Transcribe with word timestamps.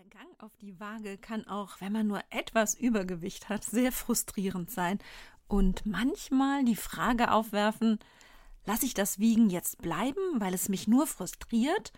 Der 0.00 0.18
Gang 0.18 0.42
auf 0.42 0.56
die 0.56 0.80
Waage 0.80 1.18
kann 1.18 1.46
auch, 1.46 1.78
wenn 1.82 1.92
man 1.92 2.06
nur 2.06 2.22
etwas 2.30 2.74
Übergewicht 2.74 3.50
hat, 3.50 3.64
sehr 3.64 3.92
frustrierend 3.92 4.70
sein 4.70 4.98
und 5.46 5.84
manchmal 5.84 6.64
die 6.64 6.76
Frage 6.76 7.30
aufwerfen, 7.30 7.98
lasse 8.64 8.86
ich 8.86 8.94
das 8.94 9.18
Wiegen 9.18 9.50
jetzt 9.50 9.82
bleiben, 9.82 10.40
weil 10.40 10.54
es 10.54 10.70
mich 10.70 10.88
nur 10.88 11.06
frustriert, 11.06 11.92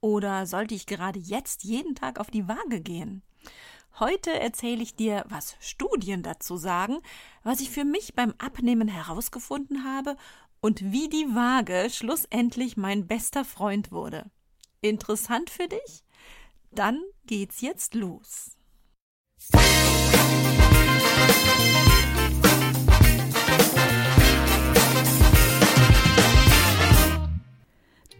oder 0.00 0.46
sollte 0.46 0.76
ich 0.76 0.86
gerade 0.86 1.18
jetzt 1.18 1.64
jeden 1.64 1.96
Tag 1.96 2.20
auf 2.20 2.30
die 2.30 2.46
Waage 2.46 2.80
gehen? 2.80 3.22
Heute 3.98 4.38
erzähle 4.38 4.84
ich 4.84 4.94
dir, 4.94 5.24
was 5.28 5.56
Studien 5.58 6.22
dazu 6.22 6.56
sagen, 6.56 6.98
was 7.42 7.58
ich 7.58 7.70
für 7.70 7.84
mich 7.84 8.14
beim 8.14 8.34
Abnehmen 8.38 8.86
herausgefunden 8.86 9.82
habe 9.82 10.16
und 10.60 10.92
wie 10.92 11.08
die 11.08 11.34
Waage 11.34 11.88
schlussendlich 11.90 12.76
mein 12.76 13.08
bester 13.08 13.44
Freund 13.44 13.90
wurde. 13.90 14.30
Interessant 14.80 15.50
für 15.50 15.66
dich? 15.66 16.04
Dann 16.78 17.00
geht's 17.26 17.60
jetzt 17.60 17.96
los. 17.96 18.52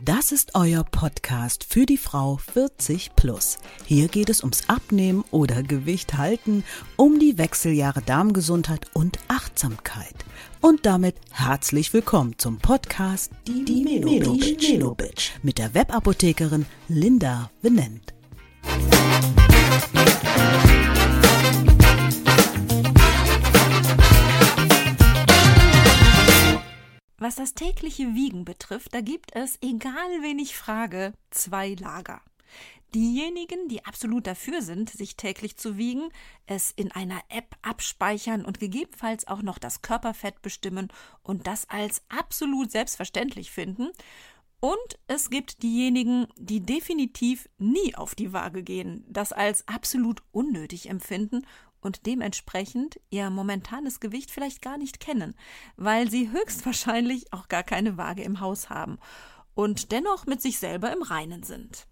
Das 0.05 0.33
ist 0.33 0.57
euer 0.57 0.83
Podcast 0.83 1.63
für 1.63 1.87
die 1.87 1.97
Frau 1.97 2.39
40 2.39 3.15
plus. 3.15 3.59
Hier 3.87 4.09
geht 4.09 4.29
es 4.29 4.41
ums 4.41 4.69
Abnehmen 4.69 5.23
oder 5.31 5.63
Gewicht 5.63 6.15
halten, 6.15 6.65
um 6.97 7.21
die 7.21 7.39
Wechseljahre 7.39 8.03
Darmgesundheit 8.03 8.87
und 8.93 9.21
Achtsamkeit. 9.29 10.25
Und 10.61 10.85
damit 10.85 11.15
herzlich 11.31 11.93
willkommen 11.93 12.37
zum 12.39 12.59
Podcast 12.59 13.31
Die, 13.47 13.65
die 13.65 13.85
Melo-Bitch 13.85 15.35
mit 15.45 15.59
der 15.59 15.75
Webapothekerin 15.75 16.67
Linda 16.89 17.53
Venent. 17.63 18.18
Was 27.21 27.35
das 27.35 27.53
tägliche 27.53 28.15
Wiegen 28.15 28.45
betrifft, 28.45 28.95
da 28.95 29.01
gibt 29.01 29.35
es, 29.35 29.59
egal 29.61 30.23
wen 30.23 30.39
ich 30.39 30.57
frage, 30.57 31.13
zwei 31.31 31.75
Lager. 31.75 32.23
Diejenigen, 32.95 33.69
die 33.69 33.85
absolut 33.85 34.27
dafür 34.27 34.63
sind, 34.63 34.89
sich 34.89 35.15
täglich 35.15 35.59
zu 35.59 35.77
wiegen, 35.77 36.09
es 36.47 36.71
in 36.71 36.91
einer 36.91 37.21
App 37.29 37.55
abspeichern 37.61 38.47
und 38.47 38.61
gegebenenfalls 38.61 39.29
auch 39.29 39.43
noch 39.43 39.59
das 39.59 39.83
Körperfett 39.83 40.41
bestimmen 40.41 40.89
und 41.23 41.47
das 41.47 41.69
als 41.69 42.01
absolut 42.09 42.71
selbstverständlich 42.71 43.51
finden, 43.51 43.91
und 44.61 44.99
es 45.07 45.31
gibt 45.31 45.63
diejenigen, 45.63 46.27
die 46.37 46.61
definitiv 46.61 47.49
nie 47.59 47.95
auf 47.95 48.15
die 48.15 48.33
Waage 48.33 48.63
gehen, 48.63 49.05
das 49.09 49.33
als 49.33 49.67
absolut 49.69 50.23
unnötig 50.33 50.89
empfinden 50.89 51.47
und 51.81 52.07
dementsprechend 52.07 53.01
ihr 53.11 53.31
momentanes 53.31 54.01
Gewicht 54.01 54.31
vielleicht 54.31 54.63
gar 54.63 54.79
nicht 54.79 54.99
kennen, 55.01 55.35
weil 55.77 56.11
sie 56.11 56.31
höchstwahrscheinlich 56.31 57.33
auch 57.33 57.49
gar 57.49 57.63
keine 57.63 57.97
Waage 57.97 58.23
im 58.23 58.41
Haus 58.41 58.69
haben 58.69 58.99
und 59.55 59.93
dennoch 59.93 60.27
mit 60.27 60.43
sich 60.43 60.59
selber 60.59 60.93
im 60.93 61.03
Reinen 61.03 61.43
sind. 61.45 61.87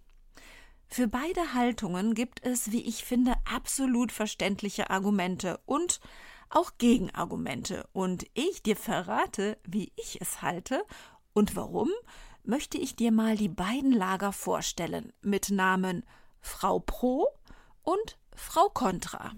Für 0.89 1.09
beide 1.09 1.55
Haltungen 1.55 2.14
gibt 2.14 2.44
es, 2.44 2.70
wie 2.72 2.83
ich 2.83 3.05
finde, 3.05 3.34
absolut 3.44 4.12
verständliche 4.12 4.91
Argumente 4.91 5.61
und 5.67 6.00
auch 6.48 6.78
Gegenargumente, 6.78 7.89
und 7.92 8.27
ich 8.34 8.62
dir 8.62 8.77
verrate, 8.77 9.59
wie 9.67 9.92
ich 9.97 10.20
es 10.20 10.42
halte 10.42 10.84
und 11.33 11.56
warum 11.56 11.91
möchte 12.47 12.78
ich 12.78 12.97
dir 12.97 13.12
mal 13.12 13.36
die 13.36 13.48
beiden 13.48 13.92
Lager 13.92 14.33
vorstellen 14.33 15.12
mit 15.22 15.50
Namen 15.50 16.05
Frau 16.41 16.78
Pro 16.78 17.28
und 17.83 18.19
Frau 18.34 18.69
Contra. 18.69 19.33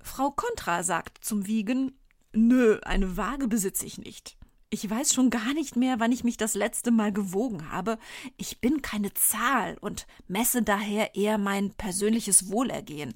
Frau 0.00 0.30
Contra 0.30 0.82
sagt 0.82 1.24
zum 1.24 1.46
Wiegen 1.46 1.98
Nö, 2.32 2.78
eine 2.82 3.16
Waage 3.16 3.46
besitze 3.46 3.86
ich 3.86 3.98
nicht. 3.98 4.36
Ich 4.70 4.88
weiß 4.88 5.12
schon 5.12 5.28
gar 5.28 5.52
nicht 5.52 5.76
mehr, 5.76 6.00
wann 6.00 6.12
ich 6.12 6.24
mich 6.24 6.38
das 6.38 6.54
letzte 6.54 6.90
Mal 6.90 7.12
gewogen 7.12 7.70
habe. 7.70 7.98
Ich 8.38 8.60
bin 8.60 8.80
keine 8.80 9.12
Zahl 9.12 9.76
und 9.82 10.06
messe 10.28 10.62
daher 10.62 11.14
eher 11.14 11.36
mein 11.36 11.74
persönliches 11.74 12.50
Wohlergehen. 12.50 13.12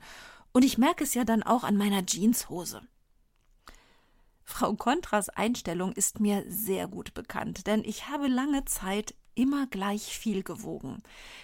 Und 0.53 0.67
ich 0.67 0.77
merke 0.77 1.05
es 1.05 1.15
ja 1.15 1.25
dann 1.25 1.43
auch 1.43 1.65
an 1.65 1.79
meiner 1.79 2.05
Jeanshose. 2.05 2.83
Frau 4.49 4.75
Kontras 4.75 5.29
Einstellung 5.29 5.93
ist 5.93 6.21
mir 6.21 6.45
sehr 6.49 6.87
gut 6.87 7.13
bekannt, 7.13 7.67
denn 7.67 7.85
ich 7.85 8.09
habe 8.09 8.29
lange 8.29 8.65
Zeit 8.65 9.15
immer 9.35 9.67
gleich 9.67 10.17
viel 10.17 10.43
gewogen. 10.45 11.03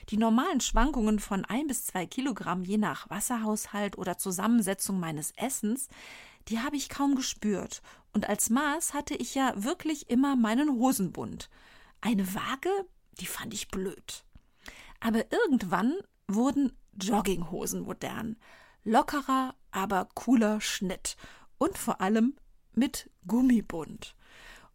Die 0.08 0.16
normalen 0.16 0.60
Schwankungen 0.60 1.18
von 1.18 1.44
ein 1.44 1.66
bis 1.66 1.84
zwei 1.84 2.06
Kilogramm 2.06 2.64
je 2.64 2.78
nach 2.78 3.10
Wasserhaushalt 3.10 3.98
oder 3.98 4.16
Zusammensetzung 4.16 4.98
meines 4.98 5.32
Essens, 5.32 5.88
die 6.48 6.60
habe 6.60 6.76
ich 6.76 6.88
kaum 6.88 7.16
gespürt, 7.16 7.82
und 8.14 8.28
als 8.28 8.50
Maß 8.50 8.94
hatte 8.94 9.14
ich 9.14 9.34
ja 9.34 9.52
wirklich 9.56 10.08
immer 10.08 10.36
meinen 10.36 10.70
Hosenbund. 10.70 11.50
Eine 12.00 12.34
Waage, 12.34 12.70
die 13.20 13.26
fand 13.26 13.52
ich 13.52 13.68
blöd. 13.68 14.24
Aber 15.00 15.30
irgendwann 15.32 15.94
wurden 16.28 16.72
Jogginghosen 17.00 17.82
modern. 17.82 18.36
Lockerer, 18.84 19.54
aber 19.70 20.08
cooler 20.14 20.60
Schnitt 20.60 21.16
und 21.58 21.78
vor 21.78 22.00
allem 22.00 22.34
mit 22.74 23.10
Gummibund. 23.26 24.14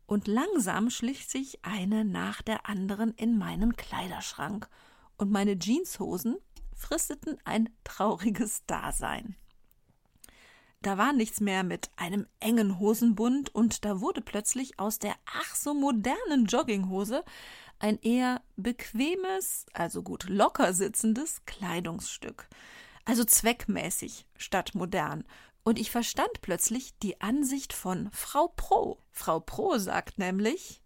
Und 0.05 0.27
langsam 0.27 0.89
schlich 0.89 1.27
sich 1.27 1.63
eine 1.65 2.05
nach 2.05 2.41
der 2.41 2.67
anderen 2.69 3.13
in 3.13 3.37
meinen 3.37 3.75
Kleiderschrank, 3.75 4.69
und 5.17 5.31
meine 5.31 5.57
Jeanshosen 5.57 6.37
fristeten 6.75 7.37
ein 7.43 7.69
trauriges 7.83 8.65
Dasein. 8.67 9.35
Da 10.83 10.97
war 10.97 11.11
nichts 11.11 11.41
mehr 11.41 11.63
mit 11.63 11.89
einem 11.95 12.27
engen 12.39 12.79
Hosenbund, 12.79 13.53
und 13.53 13.83
da 13.83 13.99
wurde 13.99 14.21
plötzlich 14.21 14.79
aus 14.79 14.99
der 14.99 15.15
ach 15.25 15.55
so 15.55 15.73
modernen 15.73 16.45
Jogginghose 16.45 17.23
ein 17.79 17.99
eher 18.01 18.41
bequemes, 18.55 19.65
also 19.73 20.03
gut 20.03 20.29
locker 20.29 20.73
sitzendes 20.73 21.43
Kleidungsstück. 21.45 22.47
Also 23.05 23.23
zweckmäßig 23.23 24.27
statt 24.35 24.75
modern 24.75 25.23
und 25.67 25.79
ich 25.79 25.91
verstand 25.91 26.29
plötzlich 26.41 26.97
die 26.99 27.19
Ansicht 27.19 27.73
von 27.73 28.09
Frau 28.13 28.47
Pro. 28.55 28.99
Frau 29.11 29.41
Pro 29.41 29.77
sagt 29.77 30.17
nämlich, 30.17 30.81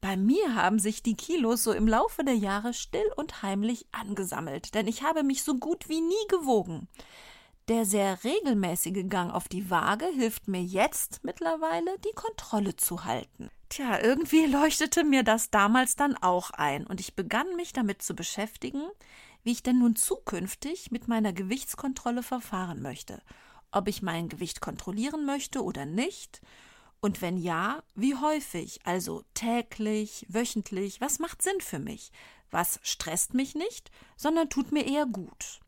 bei 0.00 0.16
mir 0.16 0.56
haben 0.56 0.80
sich 0.80 1.00
die 1.00 1.14
Kilos 1.14 1.62
so 1.62 1.70
im 1.70 1.86
Laufe 1.86 2.24
der 2.24 2.34
Jahre 2.34 2.74
still 2.74 3.08
und 3.14 3.42
heimlich 3.42 3.86
angesammelt, 3.92 4.74
denn 4.74 4.88
ich 4.88 5.04
habe 5.04 5.22
mich 5.22 5.44
so 5.44 5.54
gut 5.58 5.88
wie 5.88 6.00
nie 6.00 6.26
gewogen. 6.28 6.88
Der 7.68 7.84
sehr 7.84 8.24
regelmäßige 8.24 9.08
Gang 9.08 9.32
auf 9.32 9.46
die 9.46 9.70
Waage 9.70 10.06
hilft 10.06 10.48
mir 10.48 10.62
jetzt 10.62 11.22
mittlerweile, 11.22 11.96
die 12.00 12.14
Kontrolle 12.16 12.74
zu 12.74 13.04
halten. 13.04 13.48
Tja, 13.68 14.00
irgendwie 14.02 14.46
leuchtete 14.46 15.04
mir 15.04 15.22
das 15.22 15.52
damals 15.52 15.94
dann 15.94 16.16
auch 16.16 16.50
ein, 16.50 16.84
und 16.84 16.98
ich 16.98 17.14
begann 17.14 17.54
mich 17.54 17.72
damit 17.72 18.02
zu 18.02 18.16
beschäftigen, 18.16 18.82
wie 19.44 19.52
ich 19.52 19.62
denn 19.62 19.78
nun 19.78 19.94
zukünftig 19.94 20.90
mit 20.90 21.06
meiner 21.06 21.32
Gewichtskontrolle 21.32 22.24
verfahren 22.24 22.82
möchte 22.82 23.22
ob 23.72 23.88
ich 23.88 24.02
mein 24.02 24.28
Gewicht 24.28 24.60
kontrollieren 24.60 25.26
möchte 25.26 25.62
oder 25.62 25.86
nicht, 25.86 26.40
und 27.00 27.22
wenn 27.22 27.36
ja, 27.36 27.82
wie 27.94 28.14
häufig, 28.14 28.80
also 28.84 29.22
täglich, 29.34 30.26
wöchentlich, 30.28 31.00
was 31.00 31.18
macht 31.18 31.42
Sinn 31.42 31.60
für 31.60 31.78
mich, 31.78 32.10
was 32.50 32.80
stresst 32.82 33.34
mich 33.34 33.54
nicht, 33.54 33.90
sondern 34.16 34.48
tut 34.48 34.72
mir 34.72 34.86
eher 34.86 35.06
gut. 35.06 35.60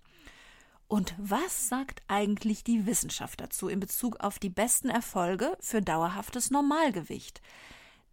Und 0.89 1.15
was 1.19 1.69
sagt 1.69 2.03
eigentlich 2.09 2.65
die 2.65 2.87
Wissenschaft 2.87 3.41
dazu 3.41 3.69
in 3.69 3.79
Bezug 3.79 4.21
auf 4.21 4.39
die 4.39 4.49
besten 4.49 4.89
Erfolge 4.89 5.57
für 5.61 5.83
dauerhaftes 5.83 6.51
Normalgewicht? 6.51 7.43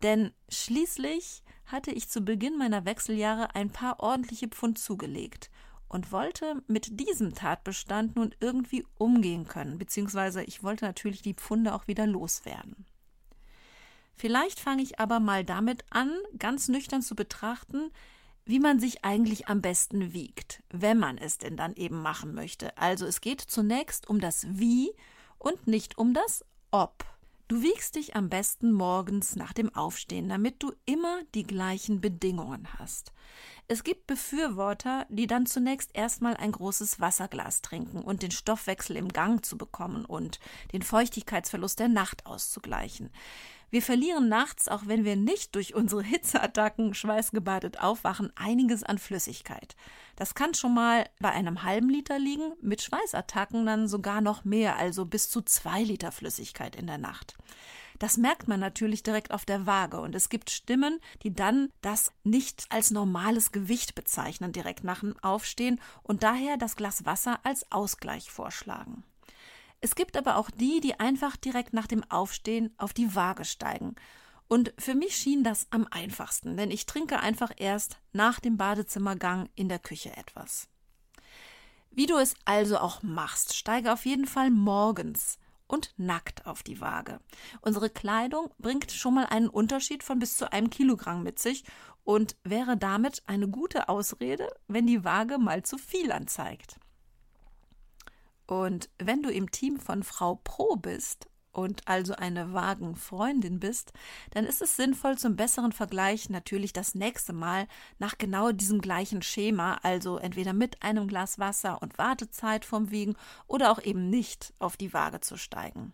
Denn 0.04 0.34
schließlich 0.50 1.42
hatte 1.66 1.92
ich 1.92 2.10
zu 2.10 2.22
Beginn 2.22 2.58
meiner 2.58 2.86
Wechseljahre 2.86 3.56
ein 3.56 3.72
paar 3.72 4.02
ordentliche 4.02 4.50
Pfund 4.50 4.78
zugelegt 4.78 5.50
und 5.88 6.12
wollte 6.12 6.62
mit 6.68 7.00
diesem 7.00 7.36
Tatbestand 7.36 8.16
nun 8.16 8.34
irgendwie 8.40 8.86
umgehen 8.98 9.48
können, 9.48 9.78
beziehungsweise 9.78 10.44
ich 10.44 10.64
wollte 10.64 10.86
natürlich 10.86 11.22
die 11.22 11.34
Pfunde 11.34 11.74
auch 11.74 11.88
wieder 11.88 12.08
loswerden. 12.08 12.86
Vielleicht 14.14 14.60
fange 14.60 14.82
ich 14.82 15.00
aber 15.00 15.20
mal 15.20 15.44
damit 15.44 15.84
an, 15.90 16.12
ganz 16.40 16.70
nüchtern 16.70 17.02
zu 17.02 17.16
betrachten, 17.16 17.92
wie 18.46 18.60
man 18.60 18.80
sich 18.80 19.04
eigentlich 19.04 19.48
am 19.48 19.62
besten 19.62 20.14
wiegt, 20.14 20.64
wenn 20.70 21.00
man 21.00 21.18
es 21.18 21.38
denn 21.38 21.58
dann 21.58 21.76
eben 21.76 22.02
machen 22.02 22.34
möchte. 22.34 22.78
Also 22.78 23.06
es 23.06 23.20
geht 23.20 23.42
zunächst 23.42 24.08
um 24.08 24.20
das 24.20 24.46
Wie 24.50 24.92
und 25.38 25.68
nicht 25.68 25.98
um 25.98 26.14
das 26.14 26.46
Ob. 26.72 27.06
Du 27.48 27.62
wiegst 27.62 27.94
dich 27.94 28.16
am 28.16 28.28
besten 28.28 28.72
morgens 28.72 29.36
nach 29.36 29.54
dem 29.54 29.74
Aufstehen, 29.76 30.30
damit 30.30 30.64
du 30.64 30.74
immer 30.88 31.22
die 31.36 31.44
gleichen 31.44 32.02
Bedingungen 32.02 32.68
hast. 32.80 33.12
Es 33.68 33.84
gibt 33.84 34.08
Befürworter, 34.08 35.06
die 35.10 35.28
dann 35.28 35.46
zunächst 35.46 35.92
erstmal 35.94 36.36
ein 36.38 36.54
großes 36.54 37.00
Wasserglas 37.00 37.62
trinken 37.62 38.02
und 38.02 38.24
den 38.24 38.32
Stoffwechsel 38.32 38.96
im 38.98 39.10
Gang 39.10 39.46
zu 39.46 39.60
bekommen 39.60 40.06
und 40.06 40.40
den 40.74 40.82
Feuchtigkeitsverlust 40.82 41.80
der 41.80 41.88
Nacht 41.88 42.26
auszugleichen. 42.26 43.12
Wir 43.76 43.82
verlieren 43.82 44.30
nachts, 44.30 44.70
auch 44.70 44.84
wenn 44.86 45.04
wir 45.04 45.18
nicht 45.18 45.54
durch 45.54 45.76
unsere 45.76 46.02
Hitzeattacken 46.02 46.94
schweißgebadet 46.94 47.82
aufwachen, 47.82 48.32
einiges 48.38 48.84
an 48.84 48.98
Flüssigkeit. 48.98 49.76
Das 50.16 50.34
kann 50.34 50.54
schon 50.54 50.74
mal 50.74 51.10
bei 51.20 51.32
einem 51.32 51.62
halben 51.64 51.90
Liter 51.90 52.18
liegen, 52.18 52.54
mit 52.62 52.82
Schweißattacken 52.82 53.66
dann 53.66 53.90
sogar 53.90 54.22
noch 54.22 54.46
mehr, 54.46 54.78
also 54.78 55.04
bis 55.04 55.30
zu 55.30 55.42
zwei 55.42 55.84
Liter 55.84 56.14
Flüssigkeit 56.14 56.78
in 56.78 56.88
der 56.88 57.00
Nacht. 57.00 57.36
Das 58.00 58.16
merkt 58.16 58.48
man 58.48 58.62
natürlich 58.62 59.04
direkt 59.04 59.32
auf 59.32 59.44
der 59.44 59.66
Waage 59.66 60.00
und 60.00 60.16
es 60.16 60.30
gibt 60.30 60.52
Stimmen, 60.52 61.02
die 61.24 61.34
dann 61.34 61.68
das 61.82 62.14
nicht 62.24 62.68
als 62.70 62.92
normales 62.92 63.52
Gewicht 63.52 63.94
bezeichnen 63.94 64.54
direkt 64.54 64.86
nach 64.86 65.02
dem 65.02 65.20
Aufstehen 65.22 65.82
und 66.02 66.24
daher 66.24 66.56
das 66.56 66.78
Glas 66.78 67.04
Wasser 67.04 67.42
als 67.44 67.70
Ausgleich 67.74 68.32
vorschlagen. 68.32 69.04
Es 69.86 69.94
gibt 69.94 70.18
aber 70.18 70.38
auch 70.38 70.50
die, 70.50 70.82
die 70.82 71.00
einfach 71.00 71.38
direkt 71.38 71.74
nach 71.74 71.86
dem 71.86 72.04
Aufstehen 72.10 72.74
auf 72.80 72.92
die 72.92 73.14
Waage 73.14 73.46
steigen. 73.46 73.94
Und 74.48 74.74
für 74.80 74.96
mich 74.96 75.16
schien 75.16 75.44
das 75.44 75.68
am 75.70 75.86
einfachsten, 75.92 76.58
denn 76.58 76.72
ich 76.72 76.88
trinke 76.88 77.20
einfach 77.20 77.52
erst 77.56 78.00
nach 78.12 78.40
dem 78.40 78.58
Badezimmergang 78.58 79.48
in 79.54 79.70
der 79.70 79.78
Küche 79.78 80.18
etwas. 80.18 80.70
Wie 81.92 82.08
du 82.08 82.18
es 82.18 82.34
also 82.46 82.80
auch 82.80 83.04
machst, 83.04 83.56
steige 83.56 83.94
auf 83.94 84.08
jeden 84.08 84.26
Fall 84.26 84.50
morgens 84.50 85.38
und 85.68 85.94
nackt 85.98 86.48
auf 86.48 86.64
die 86.64 86.82
Waage. 86.82 87.20
Unsere 87.62 87.92
Kleidung 87.92 88.50
bringt 88.58 88.92
schon 88.92 89.14
mal 89.14 89.28
einen 89.28 89.50
Unterschied 89.50 90.02
von 90.02 90.18
bis 90.18 90.36
zu 90.36 90.52
einem 90.52 90.72
Kilogramm 90.72 91.22
mit 91.22 91.38
sich 91.38 91.64
und 92.04 92.38
wäre 92.44 92.76
damit 92.76 93.22
eine 93.28 93.48
gute 93.48 93.88
Ausrede, 93.88 94.50
wenn 94.68 94.88
die 94.88 95.04
Waage 95.04 95.38
mal 95.38 95.62
zu 95.62 95.78
viel 95.78 96.12
anzeigt. 96.12 96.80
Und 98.48 98.90
wenn 99.00 99.24
du 99.24 99.32
im 99.32 99.52
Team 99.52 99.80
von 99.80 100.04
Frau 100.04 100.36
Pro 100.44 100.76
bist 100.76 101.28
und 101.52 101.88
also 101.88 102.14
eine 102.16 102.54
Wagenfreundin 102.54 103.60
bist, 103.60 103.94
dann 104.32 104.46
ist 104.46 104.62
es 104.62 104.76
sinnvoll, 104.76 105.18
zum 105.18 105.36
besseren 105.36 105.72
Vergleich 105.72 106.30
natürlich 106.30 106.74
das 106.74 106.96
nächste 106.96 107.34
Mal 107.34 107.68
nach 107.98 108.18
genau 108.18 108.52
diesem 108.52 108.82
gleichen 108.82 109.22
Schema, 109.22 109.80
also 109.82 110.18
entweder 110.18 110.54
mit 110.54 110.84
einem 110.84 111.08
Glas 111.08 111.40
Wasser 111.40 111.82
und 111.82 111.98
Wartezeit 111.98 112.66
vom 112.66 112.92
Wiegen 112.92 113.16
oder 113.48 113.72
auch 113.72 113.82
eben 113.82 114.10
nicht 114.10 114.54
auf 114.60 114.78
die 114.78 114.94
Waage 114.94 115.22
zu 115.22 115.38
steigen. 115.38 115.94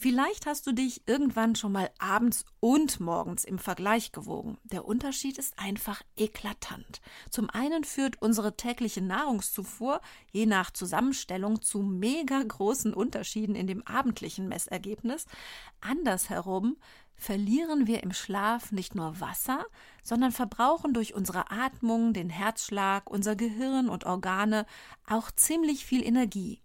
Vielleicht 0.00 0.46
hast 0.46 0.64
du 0.68 0.72
dich 0.72 1.02
irgendwann 1.08 1.56
schon 1.56 1.72
mal 1.72 1.90
abends 1.98 2.44
und 2.60 3.00
morgens 3.00 3.42
im 3.42 3.58
Vergleich 3.58 4.12
gewogen. 4.12 4.56
Der 4.62 4.84
Unterschied 4.84 5.38
ist 5.38 5.58
einfach 5.58 6.04
eklatant. 6.16 7.00
Zum 7.30 7.50
einen 7.50 7.82
führt 7.82 8.22
unsere 8.22 8.56
tägliche 8.56 9.02
Nahrungszufuhr 9.02 10.00
je 10.30 10.46
nach 10.46 10.70
Zusammenstellung 10.70 11.62
zu 11.62 11.80
mega 11.80 12.40
großen 12.40 12.94
Unterschieden 12.94 13.56
in 13.56 13.66
dem 13.66 13.84
abendlichen 13.88 14.46
Messergebnis. 14.46 15.26
Andersherum 15.80 16.76
verlieren 17.16 17.88
wir 17.88 18.04
im 18.04 18.12
Schlaf 18.12 18.70
nicht 18.70 18.94
nur 18.94 19.18
Wasser, 19.18 19.66
sondern 20.04 20.30
verbrauchen 20.30 20.94
durch 20.94 21.14
unsere 21.14 21.50
Atmung, 21.50 22.12
den 22.12 22.30
Herzschlag, 22.30 23.10
unser 23.10 23.34
Gehirn 23.34 23.88
und 23.88 24.06
Organe 24.06 24.64
auch 25.08 25.32
ziemlich 25.32 25.84
viel 25.84 26.04
Energie 26.06 26.62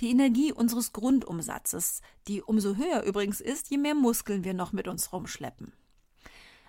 die 0.00 0.10
Energie 0.10 0.52
unseres 0.52 0.92
Grundumsatzes, 0.92 2.00
die 2.28 2.42
umso 2.42 2.76
höher 2.76 3.02
übrigens 3.02 3.40
ist, 3.40 3.70
je 3.70 3.78
mehr 3.78 3.94
Muskeln 3.94 4.44
wir 4.44 4.54
noch 4.54 4.72
mit 4.72 4.88
uns 4.88 5.12
rumschleppen. 5.12 5.72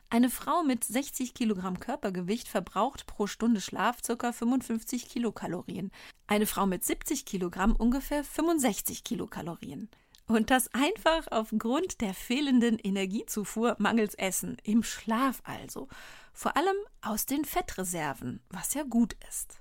Eine 0.09 0.29
Frau 0.29 0.63
mit 0.63 0.83
60 0.83 1.33
Kilogramm 1.33 1.79
Körpergewicht 1.79 2.47
verbraucht 2.47 3.07
pro 3.07 3.27
Stunde 3.27 3.59
Schlaf 3.59 4.01
ca. 4.03 4.31
55 4.31 5.09
Kilokalorien. 5.09 5.91
Eine 6.27 6.45
Frau 6.45 6.67
mit 6.67 6.85
70 6.85 7.25
Kilogramm 7.25 7.75
ungefähr 7.75 8.23
65 8.23 9.03
Kilokalorien. 9.03 9.89
Und 10.27 10.51
das 10.51 10.73
einfach 10.73 11.27
aufgrund 11.31 12.01
der 12.01 12.13
fehlenden 12.13 12.79
Energiezufuhr 12.79 13.75
mangels 13.79 14.15
Essen, 14.15 14.57
im 14.63 14.83
Schlaf 14.83 15.41
also. 15.43 15.87
Vor 16.33 16.55
allem 16.55 16.75
aus 17.01 17.25
den 17.25 17.45
Fettreserven, 17.45 18.41
was 18.49 18.73
ja 18.73 18.83
gut 18.83 19.15
ist. 19.29 19.59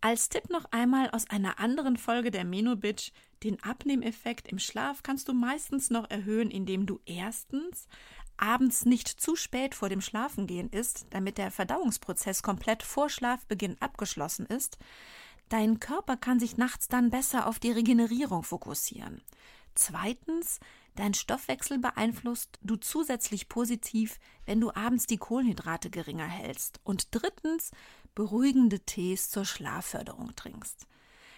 Als 0.00 0.28
Tipp 0.28 0.48
noch 0.48 0.64
einmal 0.70 1.10
aus 1.10 1.28
einer 1.28 1.58
anderen 1.58 1.96
Folge 1.96 2.30
der 2.30 2.44
Menobitch, 2.44 3.12
den 3.42 3.60
Abnehmeffekt 3.62 4.46
im 4.48 4.60
Schlaf 4.60 5.02
kannst 5.02 5.28
du 5.28 5.32
meistens 5.32 5.90
noch 5.90 6.08
erhöhen, 6.08 6.50
indem 6.50 6.86
du 6.86 7.00
erstens 7.04 7.88
abends 8.36 8.84
nicht 8.84 9.08
zu 9.08 9.34
spät 9.34 9.74
vor 9.74 9.88
dem 9.88 10.00
Schlafengehen 10.00 10.70
isst, 10.70 11.06
damit 11.10 11.38
der 11.38 11.50
Verdauungsprozess 11.50 12.42
komplett 12.42 12.84
vor 12.84 13.10
Schlafbeginn 13.10 13.76
abgeschlossen 13.80 14.46
ist. 14.46 14.78
Dein 15.48 15.80
Körper 15.80 16.16
kann 16.16 16.38
sich 16.38 16.56
nachts 16.56 16.86
dann 16.86 17.10
besser 17.10 17.48
auf 17.48 17.58
die 17.58 17.72
Regenerierung 17.72 18.44
fokussieren. 18.44 19.22
Zweitens, 19.74 20.60
dein 20.94 21.14
Stoffwechsel 21.14 21.78
beeinflusst 21.78 22.58
du 22.62 22.76
zusätzlich 22.76 23.48
positiv, 23.48 24.18
wenn 24.44 24.60
du 24.60 24.72
abends 24.74 25.06
die 25.06 25.18
Kohlenhydrate 25.18 25.90
geringer 25.90 26.26
hältst. 26.26 26.80
Und 26.84 27.08
drittens, 27.12 27.70
beruhigende 28.18 28.80
Tees 28.80 29.30
zur 29.30 29.44
Schlafförderung 29.44 30.34
trinkst. 30.34 30.88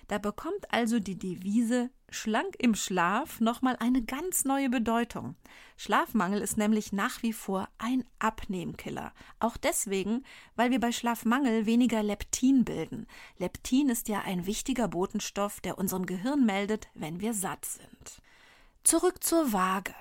Da 0.09 0.17
bekommt 0.17 0.73
also 0.73 0.99
die 0.99 1.19
Devise 1.19 1.91
schlank 2.09 2.57
im 2.59 2.75
Schlaf 2.75 3.39
nochmal 3.39 3.77
eine 3.81 4.03
ganz 4.03 4.47
neue 4.47 4.71
Bedeutung. 4.71 5.37
Schlafmangel 5.77 6.41
ist 6.41 6.57
nämlich 6.57 6.91
nach 6.91 7.23
wie 7.23 7.35
vor 7.35 7.69
ein 7.77 8.03
Abnehmkiller. 8.19 9.13
Auch 9.41 9.59
deswegen, 9.59 10.25
weil 10.57 10.71
wir 10.71 10.81
bei 10.81 10.91
Schlafmangel 10.91 11.67
weniger 11.67 12.03
Leptin 12.03 12.65
bilden. 12.65 13.07
Leptin 13.37 13.91
ist 13.91 14.09
ja 14.09 14.23
ein 14.23 14.47
wichtiger 14.47 14.89
Botenstoff, 14.89 15.61
der 15.61 15.77
unserem 15.77 16.07
Gehirn 16.07 16.47
meldet, 16.47 16.89
wenn 16.95 17.21
wir 17.21 17.35
satt 17.35 17.67
sind. 17.67 18.23
Zurück 18.85 19.23
zur 19.23 19.53
Waage. 19.53 19.95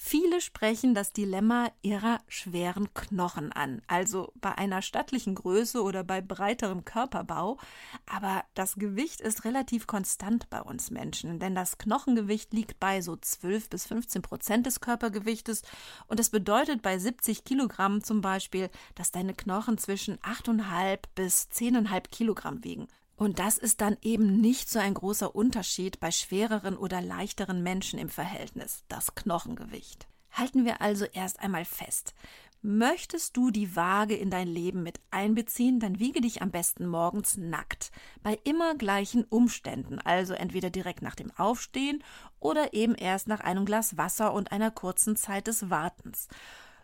Viele 0.00 0.40
sprechen 0.40 0.94
das 0.94 1.12
Dilemma 1.12 1.72
ihrer 1.82 2.20
schweren 2.28 2.94
Knochen 2.94 3.50
an, 3.50 3.82
also 3.88 4.32
bei 4.36 4.56
einer 4.56 4.80
stattlichen 4.80 5.34
Größe 5.34 5.82
oder 5.82 6.04
bei 6.04 6.20
breiterem 6.20 6.84
Körperbau, 6.84 7.58
aber 8.06 8.44
das 8.54 8.76
Gewicht 8.76 9.20
ist 9.20 9.44
relativ 9.44 9.88
konstant 9.88 10.48
bei 10.50 10.62
uns 10.62 10.92
Menschen, 10.92 11.40
denn 11.40 11.56
das 11.56 11.78
Knochengewicht 11.78 12.52
liegt 12.52 12.78
bei 12.78 13.00
so 13.02 13.16
12 13.16 13.68
bis 13.70 13.86
15 13.86 14.22
Prozent 14.22 14.66
des 14.66 14.80
Körpergewichtes 14.80 15.62
und 16.06 16.20
das 16.20 16.30
bedeutet 16.30 16.80
bei 16.80 16.96
70 16.96 17.42
Kilogramm 17.42 18.04
zum 18.04 18.20
Beispiel, 18.20 18.70
dass 18.94 19.10
deine 19.10 19.34
Knochen 19.34 19.78
zwischen 19.78 20.18
8,5 20.18 21.00
bis 21.16 21.48
10,5 21.52 22.08
Kilogramm 22.12 22.62
wiegen. 22.62 22.86
Und 23.18 23.40
das 23.40 23.58
ist 23.58 23.80
dann 23.80 23.96
eben 24.00 24.40
nicht 24.40 24.70
so 24.70 24.78
ein 24.78 24.94
großer 24.94 25.34
Unterschied 25.34 25.98
bei 25.98 26.12
schwereren 26.12 26.76
oder 26.76 27.02
leichteren 27.02 27.64
Menschen 27.64 27.98
im 27.98 28.10
Verhältnis, 28.10 28.84
das 28.86 29.16
Knochengewicht. 29.16 30.06
Halten 30.30 30.64
wir 30.64 30.80
also 30.80 31.04
erst 31.04 31.40
einmal 31.40 31.64
fest. 31.64 32.14
Möchtest 32.62 33.36
du 33.36 33.50
die 33.50 33.74
Waage 33.74 34.14
in 34.14 34.30
dein 34.30 34.46
Leben 34.46 34.84
mit 34.84 35.00
einbeziehen, 35.10 35.80
dann 35.80 35.98
wiege 35.98 36.20
dich 36.20 36.42
am 36.42 36.52
besten 36.52 36.86
morgens 36.86 37.36
nackt, 37.36 37.90
bei 38.22 38.38
immer 38.44 38.76
gleichen 38.76 39.24
Umständen, 39.24 39.98
also 39.98 40.34
entweder 40.34 40.70
direkt 40.70 41.02
nach 41.02 41.16
dem 41.16 41.32
Aufstehen 41.36 42.04
oder 42.38 42.72
eben 42.72 42.94
erst 42.94 43.26
nach 43.26 43.40
einem 43.40 43.64
Glas 43.64 43.96
Wasser 43.96 44.32
und 44.32 44.52
einer 44.52 44.70
kurzen 44.70 45.16
Zeit 45.16 45.48
des 45.48 45.70
Wartens. 45.70 46.28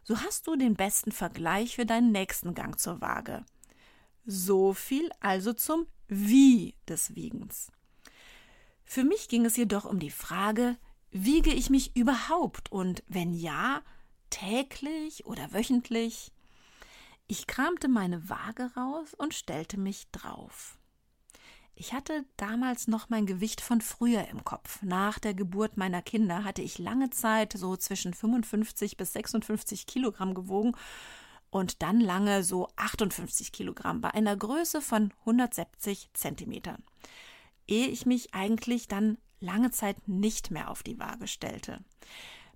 So 0.02 0.18
hast 0.18 0.48
du 0.48 0.56
den 0.56 0.74
besten 0.74 1.12
Vergleich 1.12 1.76
für 1.76 1.86
deinen 1.86 2.10
nächsten 2.10 2.54
Gang 2.54 2.76
zur 2.76 3.00
Waage. 3.00 3.44
So 4.26 4.72
viel 4.72 5.10
also 5.20 5.52
zum 5.52 5.86
wie 6.08 6.74
des 6.88 7.14
Wiegens. 7.14 7.72
Für 8.84 9.04
mich 9.04 9.28
ging 9.28 9.44
es 9.44 9.56
jedoch 9.56 9.84
um 9.84 9.98
die 9.98 10.10
Frage, 10.10 10.76
wiege 11.10 11.52
ich 11.52 11.70
mich 11.70 11.96
überhaupt 11.96 12.70
und 12.70 13.02
wenn 13.08 13.32
ja, 13.34 13.82
täglich 14.30 15.26
oder 15.26 15.52
wöchentlich? 15.52 16.32
Ich 17.26 17.46
kramte 17.46 17.88
meine 17.88 18.28
Waage 18.28 18.70
raus 18.76 19.14
und 19.14 19.32
stellte 19.32 19.78
mich 19.78 20.10
drauf. 20.10 20.76
Ich 21.76 21.92
hatte 21.92 22.24
damals 22.36 22.86
noch 22.86 23.08
mein 23.08 23.26
Gewicht 23.26 23.60
von 23.60 23.80
früher 23.80 24.28
im 24.28 24.44
Kopf. 24.44 24.80
Nach 24.82 25.18
der 25.18 25.34
Geburt 25.34 25.76
meiner 25.76 26.02
Kinder 26.02 26.44
hatte 26.44 26.62
ich 26.62 26.78
lange 26.78 27.10
Zeit 27.10 27.52
so 27.56 27.76
zwischen 27.76 28.14
55 28.14 28.96
bis 28.96 29.12
56 29.14 29.86
Kilogramm 29.86 30.34
gewogen 30.34 30.76
und 31.54 31.82
dann 31.82 32.00
lange 32.00 32.42
so 32.42 32.68
58 32.74 33.52
Kilogramm 33.52 34.00
bei 34.00 34.12
einer 34.12 34.36
Größe 34.36 34.80
von 34.80 35.12
170 35.20 36.10
Zentimetern. 36.12 36.82
Ehe 37.68 37.86
ich 37.86 38.06
mich 38.06 38.34
eigentlich 38.34 38.88
dann 38.88 39.18
lange 39.38 39.70
Zeit 39.70 40.08
nicht 40.08 40.50
mehr 40.50 40.68
auf 40.68 40.82
die 40.82 40.98
Waage 40.98 41.28
stellte. 41.28 41.78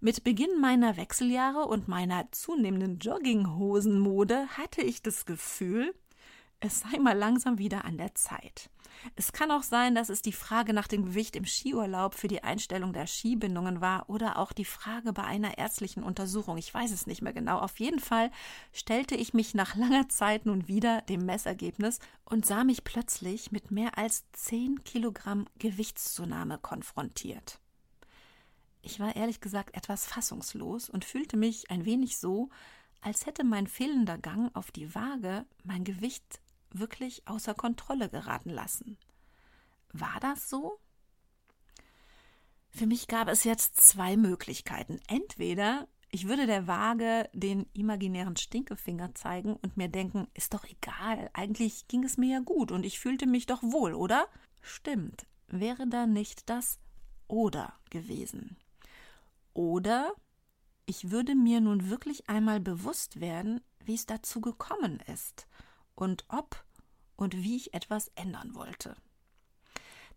Mit 0.00 0.24
Beginn 0.24 0.60
meiner 0.60 0.96
Wechseljahre 0.96 1.66
und 1.66 1.86
meiner 1.86 2.26
zunehmenden 2.32 2.98
Jogginghosenmode 2.98 4.48
hatte 4.48 4.82
ich 4.82 5.00
das 5.00 5.26
Gefühl, 5.26 5.94
es 6.60 6.80
sei 6.80 6.98
mal 6.98 7.16
langsam 7.16 7.58
wieder 7.58 7.84
an 7.84 7.98
der 7.98 8.14
Zeit. 8.14 8.70
Es 9.14 9.32
kann 9.32 9.52
auch 9.52 9.62
sein, 9.62 9.94
dass 9.94 10.08
es 10.08 10.22
die 10.22 10.32
Frage 10.32 10.72
nach 10.72 10.88
dem 10.88 11.04
Gewicht 11.04 11.36
im 11.36 11.44
Skiurlaub 11.44 12.14
für 12.14 12.26
die 12.26 12.42
Einstellung 12.42 12.92
der 12.92 13.06
Skibindungen 13.06 13.80
war 13.80 14.10
oder 14.10 14.38
auch 14.38 14.52
die 14.52 14.64
Frage 14.64 15.12
bei 15.12 15.22
einer 15.22 15.56
ärztlichen 15.56 16.02
Untersuchung. 16.02 16.58
Ich 16.58 16.74
weiß 16.74 16.90
es 16.90 17.06
nicht 17.06 17.22
mehr 17.22 17.32
genau. 17.32 17.58
Auf 17.58 17.78
jeden 17.78 18.00
Fall 18.00 18.32
stellte 18.72 19.14
ich 19.14 19.34
mich 19.34 19.54
nach 19.54 19.76
langer 19.76 20.08
Zeit 20.08 20.46
nun 20.46 20.66
wieder 20.66 21.02
dem 21.02 21.24
Messergebnis 21.24 22.00
und 22.24 22.44
sah 22.44 22.64
mich 22.64 22.82
plötzlich 22.82 23.52
mit 23.52 23.70
mehr 23.70 23.96
als 23.96 24.24
10 24.32 24.82
Kilogramm 24.82 25.46
Gewichtszunahme 25.58 26.58
konfrontiert. 26.58 27.60
Ich 28.82 28.98
war 28.98 29.14
ehrlich 29.14 29.40
gesagt 29.40 29.76
etwas 29.76 30.06
fassungslos 30.06 30.90
und 30.90 31.04
fühlte 31.04 31.36
mich 31.36 31.70
ein 31.70 31.84
wenig 31.84 32.16
so, 32.16 32.48
als 33.00 33.26
hätte 33.26 33.44
mein 33.44 33.66
fehlender 33.68 34.18
Gang 34.18 34.54
auf 34.56 34.70
die 34.72 34.94
Waage 34.94 35.46
mein 35.62 35.84
Gewicht 35.84 36.40
wirklich 36.70 37.26
außer 37.26 37.54
Kontrolle 37.54 38.08
geraten 38.08 38.50
lassen. 38.50 38.98
War 39.92 40.18
das 40.20 40.48
so? 40.48 40.80
Für 42.70 42.86
mich 42.86 43.08
gab 43.08 43.28
es 43.28 43.44
jetzt 43.44 43.76
zwei 43.76 44.16
Möglichkeiten. 44.16 45.00
Entweder 45.08 45.88
ich 46.10 46.26
würde 46.26 46.46
der 46.46 46.66
Waage 46.66 47.28
den 47.32 47.66
imaginären 47.74 48.36
Stinkefinger 48.36 49.14
zeigen 49.14 49.56
und 49.56 49.76
mir 49.76 49.88
denken, 49.88 50.26
ist 50.34 50.54
doch 50.54 50.64
egal, 50.64 51.30
eigentlich 51.34 51.86
ging 51.88 52.02
es 52.04 52.16
mir 52.16 52.34
ja 52.34 52.40
gut 52.40 52.72
und 52.72 52.84
ich 52.84 52.98
fühlte 52.98 53.26
mich 53.26 53.46
doch 53.46 53.62
wohl, 53.62 53.94
oder? 53.94 54.26
Stimmt, 54.60 55.26
wäre 55.48 55.86
da 55.86 56.06
nicht 56.06 56.48
das 56.48 56.78
oder 57.26 57.74
gewesen. 57.90 58.56
Oder 59.52 60.12
ich 60.86 61.10
würde 61.10 61.34
mir 61.34 61.60
nun 61.60 61.90
wirklich 61.90 62.30
einmal 62.30 62.60
bewusst 62.60 63.20
werden, 63.20 63.60
wie 63.84 63.94
es 63.94 64.06
dazu 64.06 64.40
gekommen 64.40 65.00
ist 65.12 65.46
und 65.98 66.24
ob 66.28 66.64
und 67.16 67.36
wie 67.36 67.56
ich 67.56 67.74
etwas 67.74 68.08
ändern 68.14 68.54
wollte. 68.54 68.96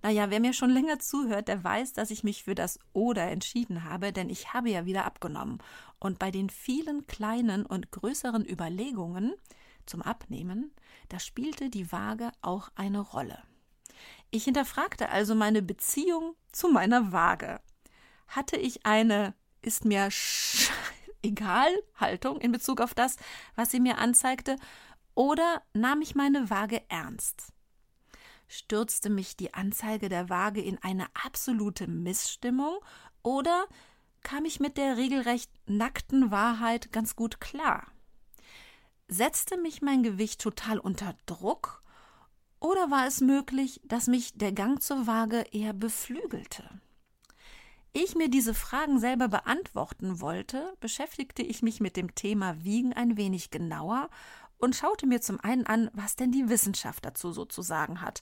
Naja, 0.03 0.29
wer 0.29 0.39
mir 0.39 0.53
schon 0.53 0.69
länger 0.69 0.99
zuhört, 0.99 1.47
der 1.47 1.63
weiß, 1.63 1.93
dass 1.93 2.11
ich 2.11 2.23
mich 2.23 2.43
für 2.43 2.55
das 2.55 2.79
Oder 2.93 3.29
entschieden 3.29 3.83
habe, 3.83 4.13
denn 4.13 4.29
ich 4.29 4.53
habe 4.53 4.69
ja 4.69 4.85
wieder 4.85 5.05
abgenommen. 5.05 5.59
Und 5.99 6.19
bei 6.19 6.31
den 6.31 6.49
vielen 6.49 7.05
kleinen 7.07 7.65
und 7.65 7.91
größeren 7.91 8.47
Überlegungen 8.47 9.33
zum 9.85 10.01
Abnehmen, 10.01 10.71
da 11.09 11.19
spielte 11.19 11.69
die 11.69 11.91
Waage 11.91 12.31
auch 12.41 12.69
eine 12.75 12.99
Rolle. 12.99 13.39
Ich 14.31 14.45
hinterfragte 14.45 15.09
also 15.09 15.35
meine 15.35 15.61
Beziehung 15.61 16.35
zu 16.51 16.69
meiner 16.69 17.11
Waage. 17.11 17.59
Hatte 18.27 18.57
ich 18.57 18.85
eine 18.85 19.33
ist 19.61 19.85
mir 19.85 20.09
egal 21.21 21.69
Haltung 21.95 22.39
in 22.39 22.51
Bezug 22.51 22.81
auf 22.81 22.93
das, 22.93 23.17
was 23.55 23.71
sie 23.71 23.79
mir 23.79 23.97
anzeigte, 23.97 24.57
oder 25.15 25.61
nahm 25.73 26.01
ich 26.01 26.15
meine 26.15 26.49
Waage 26.49 26.81
ernst? 26.89 27.53
Stürzte 28.47 29.09
mich 29.09 29.37
die 29.37 29.53
Anzeige 29.53 30.09
der 30.09 30.29
Waage 30.29 30.61
in 30.61 30.77
eine 30.83 31.07
absolute 31.13 31.87
Missstimmung 31.87 32.79
oder 33.23 33.65
kam 34.23 34.45
ich 34.45 34.59
mit 34.59 34.77
der 34.77 34.97
regelrecht 34.97 35.51
nackten 35.65 36.31
Wahrheit 36.31 36.91
ganz 36.91 37.15
gut 37.15 37.39
klar? 37.39 37.87
Setzte 39.07 39.57
mich 39.57 39.81
mein 39.81 40.03
Gewicht 40.03 40.41
total 40.41 40.79
unter 40.79 41.15
Druck 41.25 41.81
oder 42.59 42.91
war 42.91 43.07
es 43.07 43.21
möglich, 43.21 43.81
dass 43.83 44.07
mich 44.07 44.33
der 44.37 44.51
Gang 44.51 44.81
zur 44.81 45.07
Waage 45.07 45.45
eher 45.51 45.73
beflügelte? 45.73 46.69
Ich 47.93 48.15
mir 48.15 48.29
diese 48.29 48.53
Fragen 48.53 48.99
selber 48.99 49.27
beantworten 49.27 50.21
wollte, 50.21 50.73
beschäftigte 50.79 51.41
ich 51.41 51.61
mich 51.61 51.81
mit 51.81 51.97
dem 51.97 52.15
Thema 52.15 52.63
Wiegen 52.63 52.93
ein 52.93 53.17
wenig 53.17 53.49
genauer 53.51 54.09
und 54.61 54.75
schaute 54.75 55.07
mir 55.07 55.21
zum 55.21 55.39
einen 55.39 55.65
an, 55.65 55.89
was 55.93 56.15
denn 56.15 56.31
die 56.31 56.49
Wissenschaft 56.49 57.05
dazu 57.05 57.31
sozusagen 57.31 58.01
hat. 58.01 58.21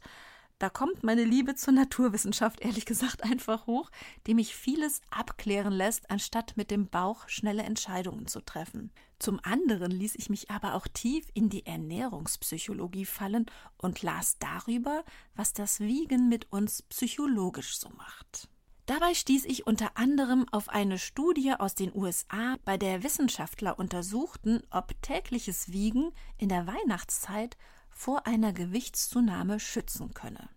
Da 0.60 0.70
kommt 0.70 1.04
meine 1.04 1.24
Liebe 1.24 1.56
zur 1.56 1.74
Naturwissenschaft 1.74 2.60
ehrlich 2.60 2.86
gesagt 2.86 3.24
einfach 3.24 3.66
hoch, 3.66 3.90
die 4.28 4.34
mich 4.34 4.56
vieles 4.56 5.02
abklären 5.10 5.72
lässt, 5.72 6.12
anstatt 6.12 6.58
mit 6.58 6.70
dem 6.70 6.88
Bauch 6.88 7.30
schnelle 7.30 7.64
Entscheidungen 7.64 8.28
zu 8.28 8.42
treffen. 8.42 8.92
Zum 9.20 9.40
anderen 9.44 9.92
ließ 9.92 10.16
ich 10.16 10.30
mich 10.30 10.52
aber 10.52 10.74
auch 10.74 10.88
tief 10.88 11.28
in 11.34 11.50
die 11.50 11.66
Ernährungspsychologie 11.66 13.06
fallen 13.06 13.46
und 13.78 14.02
las 14.02 14.38
darüber, 14.40 15.06
was 15.36 15.54
das 15.54 15.80
Wiegen 15.80 16.28
mit 16.28 16.52
uns 16.52 16.82
psychologisch 16.84 17.78
so 17.78 17.90
macht. 17.90 18.50
Dabei 18.90 19.14
stieß 19.14 19.46
ich 19.46 19.68
unter 19.68 19.98
anderem 19.98 20.48
auf 20.50 20.68
eine 20.68 20.98
Studie 20.98 21.54
aus 21.54 21.76
den 21.76 21.96
USA, 21.96 22.56
bei 22.66 22.76
der 22.76 23.04
Wissenschaftler 23.04 23.78
untersuchten, 23.78 24.64
ob 24.72 25.00
tägliches 25.04 25.72
Wiegen 25.72 26.12
in 26.40 26.50
der 26.50 26.66
Weihnachtszeit 26.66 27.56
vor 27.92 28.26
einer 28.26 28.52
Gewichtszunahme 28.52 29.60
schützen 29.60 30.16
könne. 30.16 30.50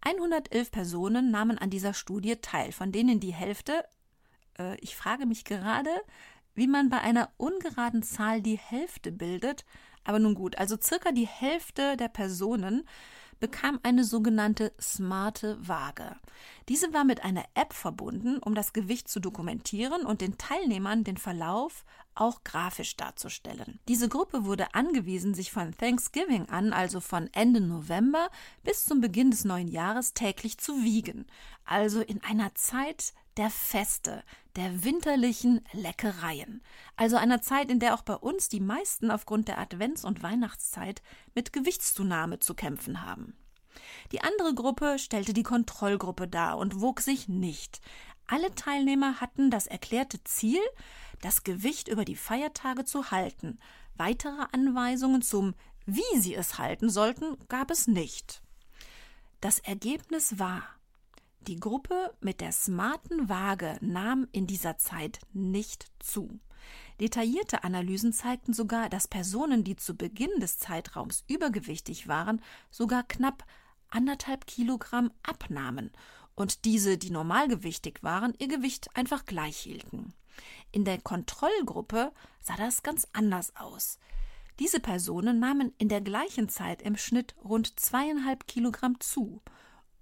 111 0.00 0.70
Personen 0.70 1.30
nahmen 1.30 1.58
an 1.58 1.68
dieser 1.68 1.92
Studie 1.92 2.36
teil, 2.36 2.72
von 2.72 2.92
denen 2.92 3.20
die 3.20 3.34
Hälfte, 3.34 3.84
äh, 4.58 4.80
ich 4.80 4.96
frage 4.96 5.26
mich 5.26 5.44
gerade, 5.44 5.90
wie 6.54 6.66
man 6.66 6.88
bei 6.88 7.02
einer 7.02 7.28
ungeraden 7.36 8.02
Zahl 8.02 8.40
die 8.40 8.56
Hälfte 8.56 9.12
bildet, 9.12 9.66
aber 10.02 10.18
nun 10.18 10.34
gut, 10.34 10.56
also 10.56 10.78
circa 10.80 11.12
die 11.12 11.26
Hälfte 11.26 11.98
der 11.98 12.08
Personen 12.08 12.88
bekam 13.40 13.80
eine 13.82 14.04
sogenannte 14.04 14.72
smarte 14.80 15.56
Waage. 15.66 16.16
Diese 16.68 16.92
war 16.92 17.04
mit 17.04 17.24
einer 17.24 17.44
App 17.54 17.72
verbunden, 17.72 18.38
um 18.38 18.54
das 18.54 18.72
Gewicht 18.72 19.08
zu 19.08 19.18
dokumentieren 19.18 20.04
und 20.06 20.20
den 20.20 20.38
Teilnehmern 20.38 21.02
den 21.04 21.16
Verlauf 21.16 21.84
auch 22.14 22.44
grafisch 22.44 22.96
darzustellen. 22.96 23.80
Diese 23.88 24.08
Gruppe 24.08 24.44
wurde 24.44 24.74
angewiesen, 24.74 25.34
sich 25.34 25.50
von 25.50 25.72
Thanksgiving 25.76 26.48
an, 26.48 26.72
also 26.72 27.00
von 27.00 27.28
Ende 27.32 27.60
November 27.60 28.28
bis 28.62 28.84
zum 28.84 29.00
Beginn 29.00 29.30
des 29.30 29.44
neuen 29.44 29.68
Jahres 29.68 30.12
täglich 30.12 30.58
zu 30.58 30.82
wiegen, 30.82 31.26
also 31.64 32.00
in 32.00 32.22
einer 32.22 32.54
Zeit 32.54 33.14
der 33.40 33.48
Feste, 33.48 34.22
der 34.54 34.84
winterlichen 34.84 35.64
Leckereien, 35.72 36.62
also 36.96 37.16
einer 37.16 37.40
Zeit, 37.40 37.70
in 37.70 37.80
der 37.80 37.94
auch 37.94 38.02
bei 38.02 38.14
uns 38.14 38.50
die 38.50 38.60
meisten 38.60 39.10
aufgrund 39.10 39.48
der 39.48 39.58
Advents- 39.58 40.04
und 40.04 40.22
Weihnachtszeit 40.22 41.00
mit 41.34 41.54
Gewichtszunahme 41.54 42.40
zu 42.40 42.52
kämpfen 42.52 43.00
haben. 43.00 43.34
Die 44.12 44.20
andere 44.20 44.54
Gruppe 44.54 44.98
stellte 44.98 45.32
die 45.32 45.42
Kontrollgruppe 45.42 46.28
dar 46.28 46.58
und 46.58 46.82
wog 46.82 47.00
sich 47.00 47.28
nicht. 47.28 47.80
Alle 48.26 48.54
Teilnehmer 48.54 49.22
hatten 49.22 49.50
das 49.50 49.66
erklärte 49.66 50.22
Ziel, 50.24 50.60
das 51.22 51.42
Gewicht 51.42 51.88
über 51.88 52.04
die 52.04 52.16
Feiertage 52.16 52.84
zu 52.84 53.10
halten. 53.10 53.58
Weitere 53.96 54.48
Anweisungen 54.52 55.22
zum 55.22 55.54
wie 55.86 56.20
sie 56.20 56.34
es 56.34 56.58
halten 56.58 56.90
sollten, 56.90 57.38
gab 57.48 57.70
es 57.70 57.86
nicht. 57.86 58.42
Das 59.40 59.60
Ergebnis 59.60 60.38
war, 60.38 60.62
die 61.46 61.58
Gruppe 61.58 62.14
mit 62.20 62.40
der 62.40 62.52
smarten 62.52 63.28
Waage 63.28 63.78
nahm 63.80 64.28
in 64.32 64.46
dieser 64.46 64.76
Zeit 64.76 65.20
nicht 65.32 65.86
zu. 65.98 66.38
Detaillierte 67.00 67.64
Analysen 67.64 68.12
zeigten 68.12 68.52
sogar, 68.52 68.90
dass 68.90 69.08
Personen, 69.08 69.64
die 69.64 69.76
zu 69.76 69.96
Beginn 69.96 70.38
des 70.38 70.58
Zeitraums 70.58 71.24
übergewichtig 71.28 72.08
waren, 72.08 72.42
sogar 72.70 73.04
knapp 73.04 73.44
anderthalb 73.88 74.46
Kilogramm 74.46 75.10
abnahmen 75.22 75.90
und 76.34 76.64
diese, 76.64 76.98
die 76.98 77.10
normalgewichtig 77.10 78.02
waren, 78.02 78.34
ihr 78.38 78.48
Gewicht 78.48 78.94
einfach 78.94 79.24
gleich 79.24 79.56
hielten. 79.56 80.12
In 80.72 80.84
der 80.84 81.00
Kontrollgruppe 81.00 82.12
sah 82.40 82.56
das 82.56 82.82
ganz 82.82 83.08
anders 83.12 83.56
aus. 83.56 83.98
Diese 84.58 84.78
Personen 84.78 85.38
nahmen 85.38 85.72
in 85.78 85.88
der 85.88 86.02
gleichen 86.02 86.50
Zeit 86.50 86.82
im 86.82 86.96
Schnitt 86.96 87.34
rund 87.42 87.80
zweieinhalb 87.80 88.46
Kilogramm 88.46 89.00
zu 89.00 89.40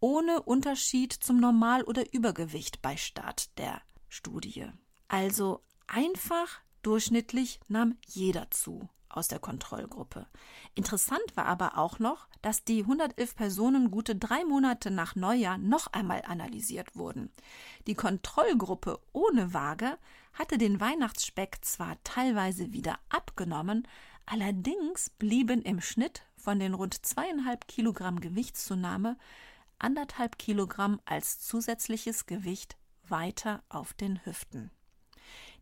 ohne 0.00 0.42
Unterschied 0.42 1.12
zum 1.12 1.40
Normal- 1.40 1.84
oder 1.84 2.12
Übergewicht 2.12 2.82
bei 2.82 2.96
Start 2.96 3.56
der 3.58 3.80
Studie. 4.08 4.66
Also 5.08 5.62
einfach 5.86 6.60
durchschnittlich 6.82 7.60
nahm 7.68 7.96
jeder 8.06 8.50
zu 8.50 8.88
aus 9.08 9.28
der 9.28 9.38
Kontrollgruppe. 9.38 10.26
Interessant 10.74 11.22
war 11.34 11.46
aber 11.46 11.78
auch 11.78 11.98
noch, 11.98 12.28
dass 12.42 12.64
die 12.64 12.80
111 12.82 13.34
Personen 13.34 13.90
gute 13.90 14.14
drei 14.14 14.44
Monate 14.44 14.90
nach 14.90 15.16
Neujahr 15.16 15.58
noch 15.58 15.88
einmal 15.88 16.22
analysiert 16.26 16.94
wurden. 16.94 17.32
Die 17.86 17.94
Kontrollgruppe 17.94 19.00
ohne 19.12 19.54
Waage 19.54 19.98
hatte 20.34 20.58
den 20.58 20.80
Weihnachtsspeck 20.80 21.58
zwar 21.62 21.96
teilweise 22.04 22.72
wieder 22.72 22.98
abgenommen, 23.08 23.88
allerdings 24.26 25.10
blieben 25.10 25.62
im 25.62 25.80
Schnitt 25.80 26.22
von 26.36 26.60
den 26.60 26.74
rund 26.74 27.04
zweieinhalb 27.04 27.66
Kilogramm 27.66 28.20
Gewichtszunahme 28.20 29.16
anderthalb 29.78 30.38
Kilogramm 30.38 31.00
als 31.04 31.40
zusätzliches 31.40 32.26
Gewicht 32.26 32.76
weiter 33.06 33.62
auf 33.68 33.94
den 33.94 34.24
Hüften. 34.24 34.70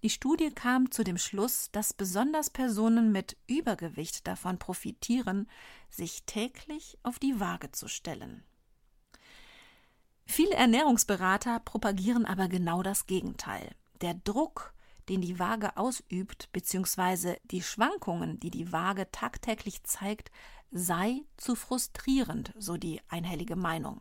Die 0.02 0.10
Studie 0.10 0.50
kam 0.50 0.90
zu 0.90 1.04
dem 1.04 1.18
Schluss, 1.18 1.70
dass 1.72 1.92
besonders 1.92 2.50
Personen 2.50 3.12
mit 3.12 3.36
Übergewicht 3.46 4.26
davon 4.26 4.58
profitieren, 4.58 5.48
sich 5.90 6.24
täglich 6.24 6.98
auf 7.02 7.18
die 7.18 7.40
Waage 7.40 7.72
zu 7.72 7.88
stellen. 7.88 8.44
Viele 10.26 10.54
Ernährungsberater 10.54 11.60
propagieren 11.60 12.26
aber 12.26 12.48
genau 12.48 12.82
das 12.82 13.06
Gegenteil. 13.06 13.74
Der 14.00 14.14
Druck, 14.14 14.74
den 15.08 15.20
die 15.22 15.38
Waage 15.38 15.76
ausübt, 15.76 16.50
bzw. 16.52 17.36
die 17.44 17.62
Schwankungen, 17.62 18.38
die 18.40 18.50
die 18.50 18.72
Waage 18.72 19.10
tagtäglich 19.10 19.84
zeigt, 19.84 20.30
sei 20.72 21.22
zu 21.36 21.54
frustrierend, 21.54 22.52
so 22.58 22.76
die 22.76 23.00
einhellige 23.08 23.56
Meinung. 23.56 24.00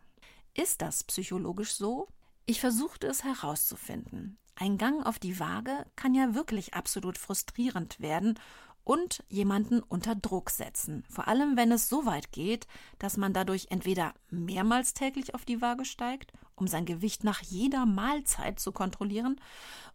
Ist 0.56 0.82
das 0.82 1.04
psychologisch 1.04 1.74
so? 1.74 2.08
Ich 2.48 2.60
versuchte 2.60 3.06
es 3.08 3.24
herauszufinden. 3.24 4.40
Ein 4.56 4.78
Gang 4.78 5.06
auf 5.06 5.20
die 5.20 5.40
Waage 5.40 5.86
kann 5.96 6.16
ja 6.16 6.34
wirklich 6.34 6.74
absolut 6.74 7.18
frustrierend 7.18 8.00
werden 8.00 8.40
und 8.84 9.24
jemanden 9.30 9.82
unter 9.82 10.16
Druck 10.16 10.50
setzen. 10.50 11.04
Vor 11.10 11.28
allem, 11.28 11.58
wenn 11.58 11.72
es 11.72 11.90
so 11.90 12.06
weit 12.06 12.32
geht, 12.32 12.68
dass 12.98 13.18
man 13.18 13.34
dadurch 13.34 13.68
entweder 13.70 14.14
mehrmals 14.30 14.94
täglich 14.94 15.36
auf 15.36 15.46
die 15.46 15.62
Waage 15.62 15.86
steigt 15.86 16.32
um 16.56 16.68
sein 16.68 16.86
Gewicht 16.86 17.24
nach 17.24 17.42
jeder 17.42 17.86
Mahlzeit 17.86 18.60
zu 18.60 18.72
kontrollieren, 18.72 19.40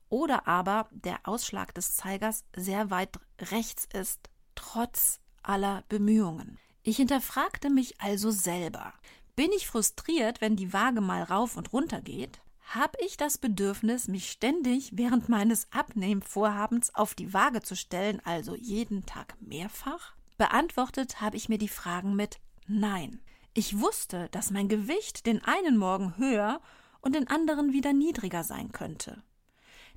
oder 0.09 0.49
aber 0.49 0.89
der 0.91 1.21
Ausschlag 1.25 1.73
des 1.75 1.95
Zeigers 1.95 2.45
sehr 2.55 2.91
weit 2.91 3.19
rechts 3.41 3.87
ist, 3.93 4.29
trotz 4.55 5.21
aller 5.43 5.85
Bemühungen. 5.89 6.59
Ich 6.83 6.97
hinterfragte 6.97 7.71
mich 7.71 8.01
also 8.01 8.31
selber. 8.31 8.93
Bin 9.41 9.53
ich 9.53 9.67
frustriert, 9.67 10.43
wenn 10.43 10.55
die 10.55 10.75
Waage 10.75 11.01
mal 11.01 11.23
rauf 11.23 11.57
und 11.57 11.73
runter 11.73 12.03
geht? 12.03 12.43
Habe 12.75 12.99
ich 13.03 13.17
das 13.17 13.39
Bedürfnis, 13.39 14.07
mich 14.07 14.31
ständig 14.31 14.91
während 14.93 15.31
meines 15.31 15.67
Abnehmvorhabens 15.73 16.95
auf 16.95 17.15
die 17.15 17.33
Waage 17.33 17.63
zu 17.63 17.75
stellen, 17.75 18.21
also 18.27 18.55
jeden 18.55 19.07
Tag 19.07 19.39
mehrfach? 19.41 20.13
Beantwortet 20.37 21.23
habe 21.23 21.39
ich 21.39 21.49
mir 21.49 21.57
die 21.57 21.69
Fragen 21.69 22.15
mit 22.15 22.39
Nein. 22.67 23.23
Ich 23.55 23.81
wusste, 23.81 24.29
dass 24.31 24.51
mein 24.51 24.69
Gewicht 24.69 25.25
den 25.25 25.43
einen 25.43 25.79
Morgen 25.79 26.19
höher 26.19 26.61
und 27.01 27.15
den 27.15 27.27
anderen 27.27 27.73
wieder 27.73 27.95
niedriger 27.95 28.45
sein 28.45 28.73
könnte. 28.73 29.23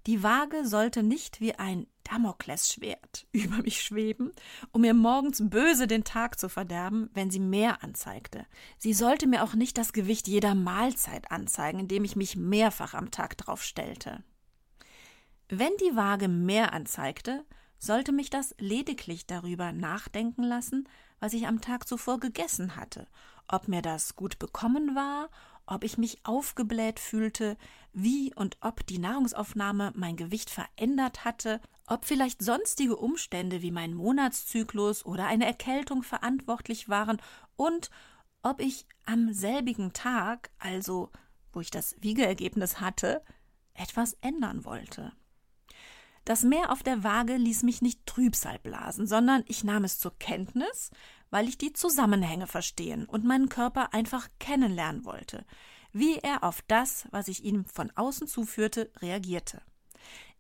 Die 0.06 0.22
Waage 0.22 0.68
sollte 0.68 1.02
nicht 1.02 1.40
wie 1.40 1.56
ein 1.56 1.88
Damoklesschwert 2.04 3.26
über 3.32 3.58
mich 3.58 3.82
schweben, 3.82 4.32
um 4.72 4.82
mir 4.82 4.94
morgens 4.94 5.42
böse 5.50 5.88
den 5.88 6.04
Tag 6.04 6.40
zu 6.40 6.50
verderben, 6.50 7.10
wenn 7.14 7.32
sie 7.32 7.40
mehr 7.40 7.84
anzeigte. 7.84 8.46
Sie 8.78 8.94
sollte 8.94 9.28
mir 9.28 9.44
auch 9.44 9.54
nicht 9.54 9.78
das 9.78 9.94
Gewicht 9.94 10.28
jeder 10.28 10.56
Mahlzeit 10.56 11.32
anzeigen, 11.32 11.80
indem 11.80 12.04
ich 12.04 12.16
mich 12.16 12.36
mehrfach 12.36 12.94
am 12.94 13.12
Tag 13.12 13.38
drauf 13.38 13.64
stellte. 13.64 14.24
Wenn 15.48 15.72
die 15.80 15.96
Waage 15.96 16.28
mehr 16.28 16.74
anzeigte, 16.74 17.46
sollte 17.78 18.12
mich 18.12 18.30
das 18.30 18.56
lediglich 18.60 19.28
darüber 19.28 19.72
nachdenken 19.72 20.44
lassen, 20.44 20.88
was 21.20 21.34
ich 21.34 21.48
am 21.48 21.62
Tag 21.62 21.88
zuvor 21.88 22.20
gegessen 22.20 22.76
hatte, 22.76 23.08
ob 23.48 23.68
mir 23.68 23.82
das 23.82 24.16
gut 24.16 24.40
bekommen 24.40 24.96
war 24.96 25.30
ob 25.66 25.84
ich 25.84 25.98
mich 25.98 26.26
aufgebläht 26.26 27.00
fühlte, 27.00 27.58
wie 27.94 28.34
und 28.36 28.58
ob 28.62 28.86
die 28.86 28.98
Nahrungsaufnahme 28.98 29.92
mein 29.96 30.16
Gewicht 30.16 30.50
verändert 30.50 31.26
hatte, 31.26 31.62
ob 31.88 32.06
vielleicht 32.06 32.42
sonstige 32.42 32.96
Umstände 32.96 33.62
wie 33.62 33.72
mein 33.72 33.94
Monatszyklus 33.94 35.06
oder 35.06 35.28
eine 35.28 35.46
Erkältung 35.46 36.04
verantwortlich 36.04 36.90
waren 36.90 37.22
und 37.56 37.90
ob 38.42 38.60
ich 38.60 38.86
am 39.06 39.34
selbigen 39.34 39.94
Tag, 39.94 40.52
also 40.60 41.12
wo 41.52 41.62
ich 41.62 41.72
das 41.72 41.96
Wiegeergebnis 42.02 42.80
hatte, 42.80 43.24
etwas 43.74 44.14
ändern 44.22 44.66
wollte. 44.66 45.14
Das 46.26 46.44
Meer 46.44 46.72
auf 46.72 46.84
der 46.84 47.04
Waage 47.04 47.36
ließ 47.36 47.64
mich 47.64 47.82
nicht 47.82 48.06
Trübsal 48.06 48.60
blasen, 48.60 49.08
sondern 49.08 49.44
ich 49.48 49.64
nahm 49.64 49.84
es 49.84 50.00
zur 50.00 50.18
Kenntnis, 50.20 50.90
weil 51.34 51.50
ich 51.50 51.58
die 51.58 51.74
Zusammenhänge 51.74 52.46
verstehen 52.46 53.06
und 53.06 53.26
meinen 53.26 53.50
Körper 53.50 53.92
einfach 53.92 54.30
kennenlernen 54.38 55.04
wollte, 55.04 55.48
wie 55.92 56.18
er 56.20 56.44
auf 56.44 56.62
das, 56.68 57.08
was 57.10 57.28
ich 57.28 57.44
ihm 57.44 57.66
von 57.66 57.90
außen 57.96 58.28
zuführte, 58.28 58.92
reagierte. 59.00 59.64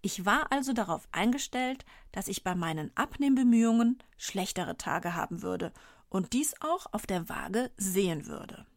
Ich 0.04 0.28
war 0.28 0.52
also 0.52 0.72
darauf 0.72 1.08
eingestellt, 1.12 1.84
dass 2.12 2.28
ich 2.28 2.44
bei 2.44 2.54
meinen 2.54 2.96
Abnehmbemühungen 2.96 3.98
schlechtere 4.18 4.78
Tage 4.78 5.16
haben 5.16 5.42
würde 5.42 5.74
und 6.10 6.34
dies 6.34 6.54
auch 6.62 6.86
auf 6.92 7.08
der 7.08 7.28
Waage 7.28 7.72
sehen 7.76 8.28
würde. 8.28 8.68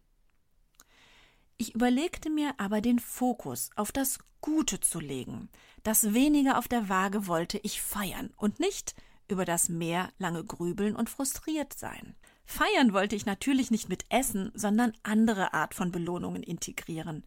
Ich 1.59 1.75
überlegte 1.75 2.31
mir 2.31 2.55
aber 2.57 2.81
den 2.81 2.99
Fokus 2.99 3.69
auf 3.77 3.93
das 3.93 4.21
Gute 4.41 4.81
zu 4.81 5.01
legen. 5.01 5.51
Das 5.83 6.15
weniger 6.15 6.57
auf 6.57 6.67
der 6.67 6.89
Waage 6.89 7.27
wollte 7.27 7.59
ich 7.59 7.83
feiern 7.83 8.33
und 8.39 8.59
nicht 8.59 8.95
über 9.29 9.45
das 9.45 9.69
Meer 9.69 10.11
lange 10.19 10.45
grübeln 10.45 10.97
und 10.97 11.11
frustriert 11.11 11.73
sein. 11.75 12.15
Feiern 12.45 12.93
wollte 12.93 13.17
ich 13.17 13.27
natürlich 13.27 13.71
nicht 13.71 13.89
mit 13.89 14.05
Essen, 14.09 14.53
sondern 14.55 14.93
andere 15.03 15.53
Art 15.53 15.75
von 15.75 15.91
Belohnungen 15.91 16.43
integrieren 16.43 17.25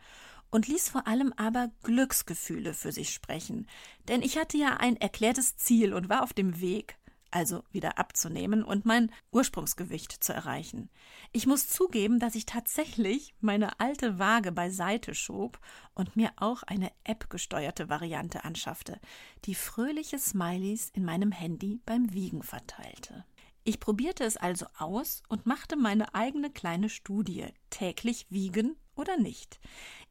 und 0.51 0.68
ließ 0.68 0.89
vor 0.89 1.08
allem 1.08 1.34
aber 1.36 1.72
Glücksgefühle 1.84 2.74
für 2.74 2.91
sich 2.91 3.12
sprechen, 3.12 3.68
denn 4.08 4.22
ich 4.22 4.38
hatte 4.38 4.58
ja 4.58 4.77
ein 4.77 4.98
erklärtes 4.98 5.58
Ziel 5.58 5.94
und 5.94 6.10
war 6.10 6.24
auf 6.24 6.34
dem 6.34 6.60
Weg 6.60 6.98
also 7.31 7.63
wieder 7.71 7.98
abzunehmen 7.98 8.63
und 8.63 8.86
mein 8.86 9.12
Ursprungsgewicht 9.31 10.24
zu 10.24 10.33
erreichen. 10.33 10.89
Ich 11.31 11.48
muss 11.48 11.67
zugeben, 11.67 12.19
dass 12.19 12.36
ich 12.36 12.45
tatsächlich 12.45 13.33
meine 13.39 13.79
alte 13.79 14.19
Waage 14.19 14.51
beiseite 14.51 15.13
schob 15.15 15.59
und 15.94 16.15
mir 16.15 16.31
auch 16.37 16.63
eine 16.63 16.92
App-gesteuerte 17.03 17.89
Variante 17.89 18.44
anschaffte, 18.44 19.00
die 19.46 19.55
fröhliche 19.55 20.20
Smileys 20.20 20.89
in 20.89 21.05
meinem 21.05 21.31
Handy 21.31 21.81
beim 21.85 22.13
Wiegen 22.13 22.44
verteilte. 22.44 23.25
Ich 23.63 23.79
probierte 23.79 24.24
es 24.24 24.37
also 24.37 24.65
aus 24.77 25.22
und 25.27 25.46
machte 25.46 25.75
meine 25.75 26.15
eigene 26.15 26.50
kleine 26.50 26.89
Studie 26.89 27.46
täglich 27.70 28.25
wiegen 28.29 28.75
oder 29.00 29.18
nicht. 29.18 29.59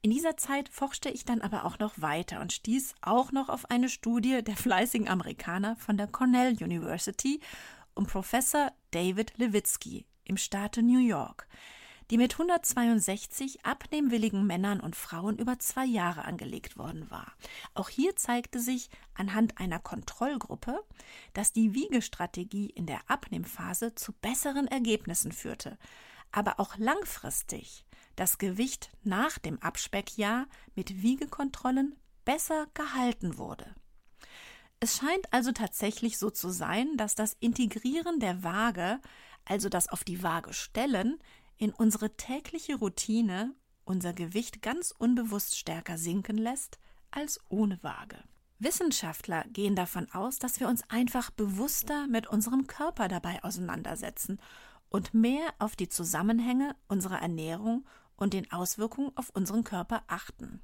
In 0.00 0.10
dieser 0.10 0.36
Zeit 0.36 0.68
forschte 0.68 1.10
ich 1.10 1.24
dann 1.24 1.40
aber 1.40 1.64
auch 1.64 1.78
noch 1.78 2.00
weiter 2.00 2.40
und 2.40 2.52
stieß 2.52 2.94
auch 3.02 3.32
noch 3.32 3.48
auf 3.48 3.70
eine 3.70 3.88
Studie 3.88 4.42
der 4.42 4.56
fleißigen 4.56 5.08
Amerikaner 5.08 5.76
von 5.76 5.96
der 5.96 6.06
Cornell 6.06 6.56
University 6.60 7.40
um 7.94 8.06
Professor 8.06 8.72
David 8.92 9.36
Levitsky 9.38 10.06
im 10.24 10.36
Staate 10.36 10.82
New 10.84 11.00
York, 11.00 11.48
die 12.10 12.16
mit 12.16 12.34
162 12.34 13.64
abnehmwilligen 13.64 14.46
Männern 14.46 14.78
und 14.80 14.94
Frauen 14.94 15.36
über 15.36 15.58
zwei 15.58 15.84
Jahre 15.84 16.24
angelegt 16.24 16.78
worden 16.78 17.10
war. 17.10 17.32
Auch 17.74 17.88
hier 17.88 18.14
zeigte 18.14 18.60
sich 18.60 18.88
anhand 19.14 19.58
einer 19.58 19.80
Kontrollgruppe, 19.80 20.78
dass 21.32 21.52
die 21.52 21.74
Wiegestrategie 21.74 22.70
in 22.70 22.86
der 22.86 23.00
Abnehmphase 23.08 23.96
zu 23.96 24.12
besseren 24.12 24.68
Ergebnissen 24.68 25.32
führte, 25.32 25.76
aber 26.30 26.60
auch 26.60 26.76
langfristig 26.76 27.84
das 28.18 28.38
Gewicht 28.38 28.90
nach 29.04 29.38
dem 29.38 29.60
Abspeckjahr 29.62 30.46
mit 30.74 31.02
Wiegekontrollen 31.02 31.94
besser 32.24 32.66
gehalten 32.74 33.38
wurde. 33.38 33.74
Es 34.80 34.98
scheint 34.98 35.32
also 35.32 35.52
tatsächlich 35.52 36.18
so 36.18 36.30
zu 36.30 36.50
sein, 36.50 36.96
dass 36.96 37.14
das 37.14 37.36
Integrieren 37.40 38.20
der 38.20 38.42
Waage, 38.42 39.00
also 39.44 39.68
das 39.68 39.88
auf 39.88 40.04
die 40.04 40.22
Waage 40.22 40.52
stellen, 40.52 41.18
in 41.56 41.72
unsere 41.72 42.16
tägliche 42.16 42.76
Routine 42.76 43.54
unser 43.84 44.12
Gewicht 44.12 44.62
ganz 44.62 44.92
unbewusst 44.96 45.56
stärker 45.56 45.96
sinken 45.96 46.36
lässt 46.36 46.78
als 47.10 47.40
ohne 47.48 47.82
Waage. 47.82 48.22
Wissenschaftler 48.58 49.44
gehen 49.48 49.76
davon 49.76 50.10
aus, 50.12 50.38
dass 50.38 50.60
wir 50.60 50.68
uns 50.68 50.82
einfach 50.90 51.30
bewusster 51.30 52.06
mit 52.08 52.26
unserem 52.26 52.66
Körper 52.66 53.08
dabei 53.08 53.42
auseinandersetzen 53.44 54.40
und 54.90 55.14
mehr 55.14 55.54
auf 55.58 55.76
die 55.76 55.88
Zusammenhänge 55.88 56.74
unserer 56.88 57.20
Ernährung 57.20 57.86
und 58.18 58.34
den 58.34 58.52
Auswirkungen 58.52 59.12
auf 59.14 59.30
unseren 59.30 59.64
Körper 59.64 60.02
achten. 60.06 60.60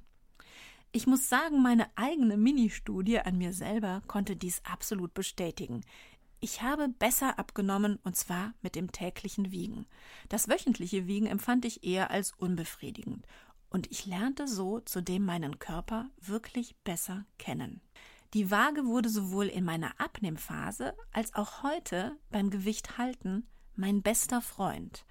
Ich 0.91 1.07
muss 1.07 1.27
sagen, 1.27 1.61
meine 1.61 1.87
eigene 1.97 2.37
Ministudie 2.37 3.19
an 3.19 3.37
mir 3.37 3.51
selber 3.51 4.03
konnte 4.07 4.35
dies 4.35 4.61
absolut 4.63 5.13
bestätigen. 5.13 5.81
Ich 6.39 6.61
habe 6.61 6.87
besser 6.87 7.39
abgenommen 7.39 7.97
und 8.03 8.15
zwar 8.15 8.53
mit 8.61 8.75
dem 8.75 8.91
täglichen 8.91 9.51
Wiegen. 9.51 9.87
Das 10.29 10.47
wöchentliche 10.47 11.07
Wiegen 11.07 11.25
empfand 11.25 11.65
ich 11.65 11.83
eher 11.83 12.11
als 12.11 12.33
unbefriedigend 12.33 13.25
und 13.69 13.91
ich 13.91 14.05
lernte 14.05 14.47
so 14.47 14.79
zudem 14.79 15.25
meinen 15.25 15.59
Körper 15.59 16.09
wirklich 16.21 16.75
besser 16.83 17.25
kennen. 17.39 17.81
Die 18.33 18.51
Waage 18.51 18.85
wurde 18.85 19.09
sowohl 19.09 19.47
in 19.47 19.63
meiner 19.63 19.99
Abnehmphase 19.99 20.93
als 21.11 21.33
auch 21.35 21.63
heute 21.63 22.17
beim 22.29 22.49
Gewicht 22.49 22.97
halten 22.97 23.47
mein 23.75 24.01
bester 24.01 24.41
Freund. 24.41 25.05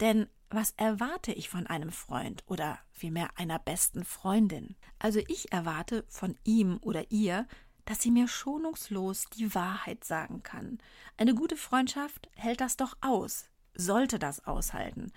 Denn 0.00 0.26
was 0.50 0.72
erwarte 0.76 1.32
ich 1.32 1.48
von 1.48 1.66
einem 1.66 1.90
Freund 1.90 2.44
oder 2.46 2.78
vielmehr 2.90 3.30
einer 3.36 3.58
besten 3.58 4.04
Freundin? 4.04 4.76
Also 4.98 5.20
ich 5.28 5.50
erwarte 5.50 6.04
von 6.08 6.36
ihm 6.44 6.78
oder 6.82 7.10
ihr, 7.10 7.46
dass 7.84 8.02
sie 8.02 8.10
mir 8.10 8.28
schonungslos 8.28 9.26
die 9.36 9.54
Wahrheit 9.54 10.04
sagen 10.04 10.42
kann. 10.42 10.78
Eine 11.16 11.34
gute 11.34 11.56
Freundschaft 11.56 12.28
hält 12.36 12.60
das 12.60 12.76
doch 12.76 12.96
aus, 13.00 13.48
sollte 13.74 14.18
das 14.18 14.46
aushalten. 14.46 15.12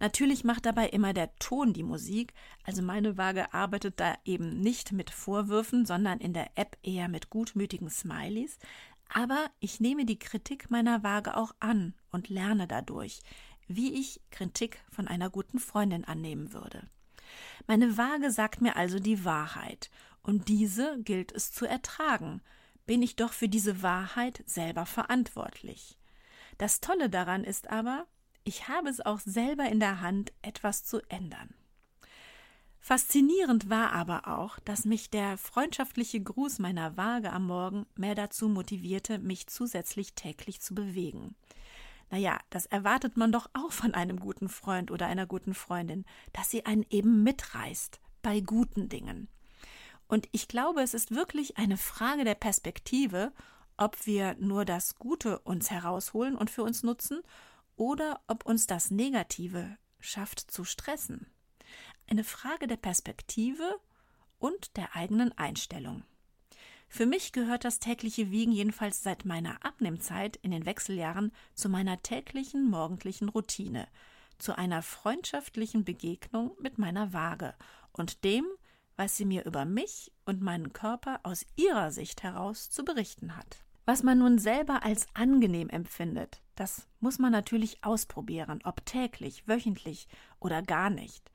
Natürlich 0.00 0.44
macht 0.44 0.64
dabei 0.64 0.88
immer 0.88 1.12
der 1.12 1.34
Ton 1.36 1.72
die 1.72 1.82
Musik, 1.82 2.32
also 2.64 2.82
meine 2.82 3.18
Waage 3.18 3.52
arbeitet 3.52 3.98
da 3.98 4.14
eben 4.24 4.60
nicht 4.60 4.92
mit 4.92 5.10
Vorwürfen, 5.10 5.86
sondern 5.86 6.18
in 6.20 6.32
der 6.32 6.50
App 6.54 6.78
eher 6.82 7.08
mit 7.08 7.30
gutmütigen 7.30 7.90
Smileys, 7.90 8.58
aber 9.08 9.50
ich 9.58 9.80
nehme 9.80 10.04
die 10.04 10.18
Kritik 10.18 10.70
meiner 10.70 11.02
Waage 11.02 11.36
auch 11.36 11.52
an 11.60 11.94
und 12.10 12.28
lerne 12.28 12.68
dadurch, 12.68 13.20
wie 13.68 13.94
ich 13.94 14.20
Kritik 14.30 14.80
von 14.90 15.06
einer 15.06 15.30
guten 15.30 15.58
Freundin 15.58 16.04
annehmen 16.04 16.52
würde. 16.52 16.88
Meine 17.66 17.96
Waage 17.96 18.30
sagt 18.30 18.60
mir 18.60 18.76
also 18.76 18.98
die 18.98 19.24
Wahrheit, 19.24 19.90
und 20.22 20.48
diese 20.48 20.98
gilt 21.02 21.32
es 21.32 21.52
zu 21.52 21.66
ertragen. 21.66 22.42
Bin 22.86 23.02
ich 23.02 23.16
doch 23.16 23.32
für 23.32 23.48
diese 23.48 23.82
Wahrheit 23.82 24.42
selber 24.46 24.86
verantwortlich. 24.86 25.98
Das 26.58 26.80
Tolle 26.80 27.08
daran 27.08 27.44
ist 27.44 27.70
aber, 27.70 28.06
ich 28.44 28.68
habe 28.68 28.88
es 28.88 29.00
auch 29.00 29.20
selber 29.20 29.68
in 29.68 29.80
der 29.80 30.00
Hand, 30.00 30.32
etwas 30.42 30.84
zu 30.84 31.00
ändern. 31.08 31.54
Faszinierend 32.80 33.68
war 33.68 33.92
aber 33.92 34.28
auch, 34.28 34.58
dass 34.60 34.84
mich 34.84 35.10
der 35.10 35.36
freundschaftliche 35.36 36.22
Gruß 36.22 36.58
meiner 36.58 36.96
Waage 36.96 37.32
am 37.32 37.46
Morgen 37.46 37.86
mehr 37.96 38.14
dazu 38.14 38.48
motivierte, 38.48 39.18
mich 39.18 39.46
zusätzlich 39.48 40.14
täglich 40.14 40.60
zu 40.60 40.74
bewegen. 40.74 41.34
Naja, 42.10 42.38
das 42.50 42.66
erwartet 42.66 43.16
man 43.16 43.32
doch 43.32 43.50
auch 43.52 43.72
von 43.72 43.94
einem 43.94 44.18
guten 44.18 44.48
Freund 44.48 44.90
oder 44.90 45.06
einer 45.06 45.26
guten 45.26 45.54
Freundin, 45.54 46.04
dass 46.32 46.50
sie 46.50 46.64
einen 46.64 46.86
eben 46.88 47.22
mitreißt 47.22 48.00
bei 48.22 48.40
guten 48.40 48.88
Dingen. 48.88 49.28
Und 50.06 50.28
ich 50.32 50.48
glaube, 50.48 50.80
es 50.80 50.94
ist 50.94 51.14
wirklich 51.14 51.58
eine 51.58 51.76
Frage 51.76 52.24
der 52.24 52.34
Perspektive, 52.34 53.32
ob 53.76 54.06
wir 54.06 54.34
nur 54.38 54.64
das 54.64 54.96
Gute 54.96 55.38
uns 55.40 55.70
herausholen 55.70 56.34
und 56.34 56.50
für 56.50 56.62
uns 56.62 56.82
nutzen 56.82 57.20
oder 57.76 58.20
ob 58.26 58.44
uns 58.46 58.66
das 58.66 58.90
Negative 58.90 59.76
schafft 60.00 60.50
zu 60.50 60.64
stressen. 60.64 61.26
Eine 62.08 62.24
Frage 62.24 62.66
der 62.66 62.76
Perspektive 62.76 63.78
und 64.38 64.76
der 64.76 64.96
eigenen 64.96 65.36
Einstellung. 65.36 66.04
Für 66.88 67.06
mich 67.06 67.32
gehört 67.32 67.64
das 67.64 67.78
tägliche 67.78 68.30
Wiegen 68.30 68.50
jedenfalls 68.50 69.02
seit 69.02 69.24
meiner 69.24 69.64
Abnehmzeit 69.64 70.36
in 70.36 70.50
den 70.50 70.64
Wechseljahren 70.64 71.32
zu 71.54 71.68
meiner 71.68 72.02
täglichen 72.02 72.68
morgendlichen 72.68 73.28
Routine, 73.28 73.86
zu 74.38 74.56
einer 74.56 74.82
freundschaftlichen 74.82 75.84
Begegnung 75.84 76.56
mit 76.60 76.78
meiner 76.78 77.12
Waage 77.12 77.54
und 77.92 78.24
dem, 78.24 78.46
was 78.96 79.16
sie 79.16 79.26
mir 79.26 79.44
über 79.44 79.64
mich 79.64 80.12
und 80.24 80.40
meinen 80.40 80.72
Körper 80.72 81.20
aus 81.22 81.44
ihrer 81.56 81.92
Sicht 81.92 82.22
heraus 82.22 82.70
zu 82.70 82.84
berichten 82.84 83.36
hat. 83.36 83.64
Was 83.84 84.02
man 84.02 84.18
nun 84.18 84.38
selber 84.38 84.82
als 84.82 85.06
angenehm 85.14 85.68
empfindet, 85.68 86.42
das 86.56 86.88
muss 87.00 87.18
man 87.18 87.32
natürlich 87.32 87.84
ausprobieren, 87.84 88.60
ob 88.64 88.84
täglich, 88.84 89.46
wöchentlich 89.46 90.08
oder 90.40 90.62
gar 90.62 90.90
nicht. 90.90 91.30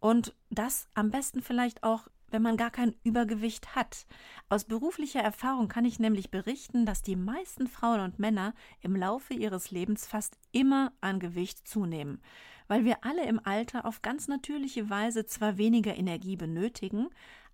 Und 0.00 0.34
das 0.50 0.88
am 0.94 1.10
besten 1.10 1.42
vielleicht 1.42 1.82
auch 1.82 2.08
wenn 2.34 2.42
man 2.42 2.56
gar 2.56 2.72
kein 2.72 2.96
Übergewicht 3.04 3.76
hat. 3.76 4.06
Aus 4.48 4.64
beruflicher 4.64 5.20
Erfahrung 5.20 5.68
kann 5.68 5.84
ich 5.84 6.00
nämlich 6.00 6.32
berichten, 6.32 6.84
dass 6.84 7.00
die 7.00 7.14
meisten 7.14 7.68
Frauen 7.68 8.00
und 8.00 8.18
Männer 8.18 8.54
im 8.80 8.96
Laufe 8.96 9.34
ihres 9.34 9.70
Lebens 9.70 10.04
fast 10.04 10.36
immer 10.50 10.92
an 11.00 11.20
Gewicht 11.20 11.68
zunehmen, 11.68 12.20
weil 12.66 12.84
wir 12.84 13.04
alle 13.04 13.24
im 13.26 13.38
Alter 13.44 13.84
auf 13.84 14.02
ganz 14.02 14.26
natürliche 14.26 14.90
Weise 14.90 15.26
zwar 15.26 15.58
weniger 15.58 15.96
Energie 15.96 16.34
benötigen, 16.34 17.08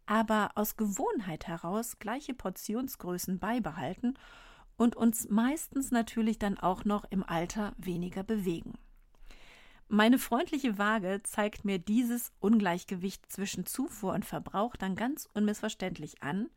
aber 0.06 0.52
aus 0.54 0.78
Gewohnheit 0.78 1.46
heraus 1.46 1.98
gleiche 1.98 2.32
Portionsgrößen 2.32 3.38
beibehalten 3.38 4.14
und 4.78 4.96
uns 4.96 5.28
meistens 5.28 5.90
natürlich 5.90 6.38
dann 6.38 6.58
auch 6.58 6.86
noch 6.86 7.04
im 7.10 7.22
Alter 7.22 7.74
weniger 7.76 8.22
bewegen. 8.22 8.78
Meine 9.92 10.20
freundliche 10.20 10.78
Waage 10.78 11.20
zeigt 11.24 11.64
mir 11.64 11.80
dieses 11.80 12.30
Ungleichgewicht 12.38 13.26
zwischen 13.28 13.66
Zufuhr 13.66 14.12
und 14.12 14.24
Verbrauch 14.24 14.76
dann 14.76 14.94
ganz 14.94 15.28
unmissverständlich 15.34 16.22
an 16.22 16.48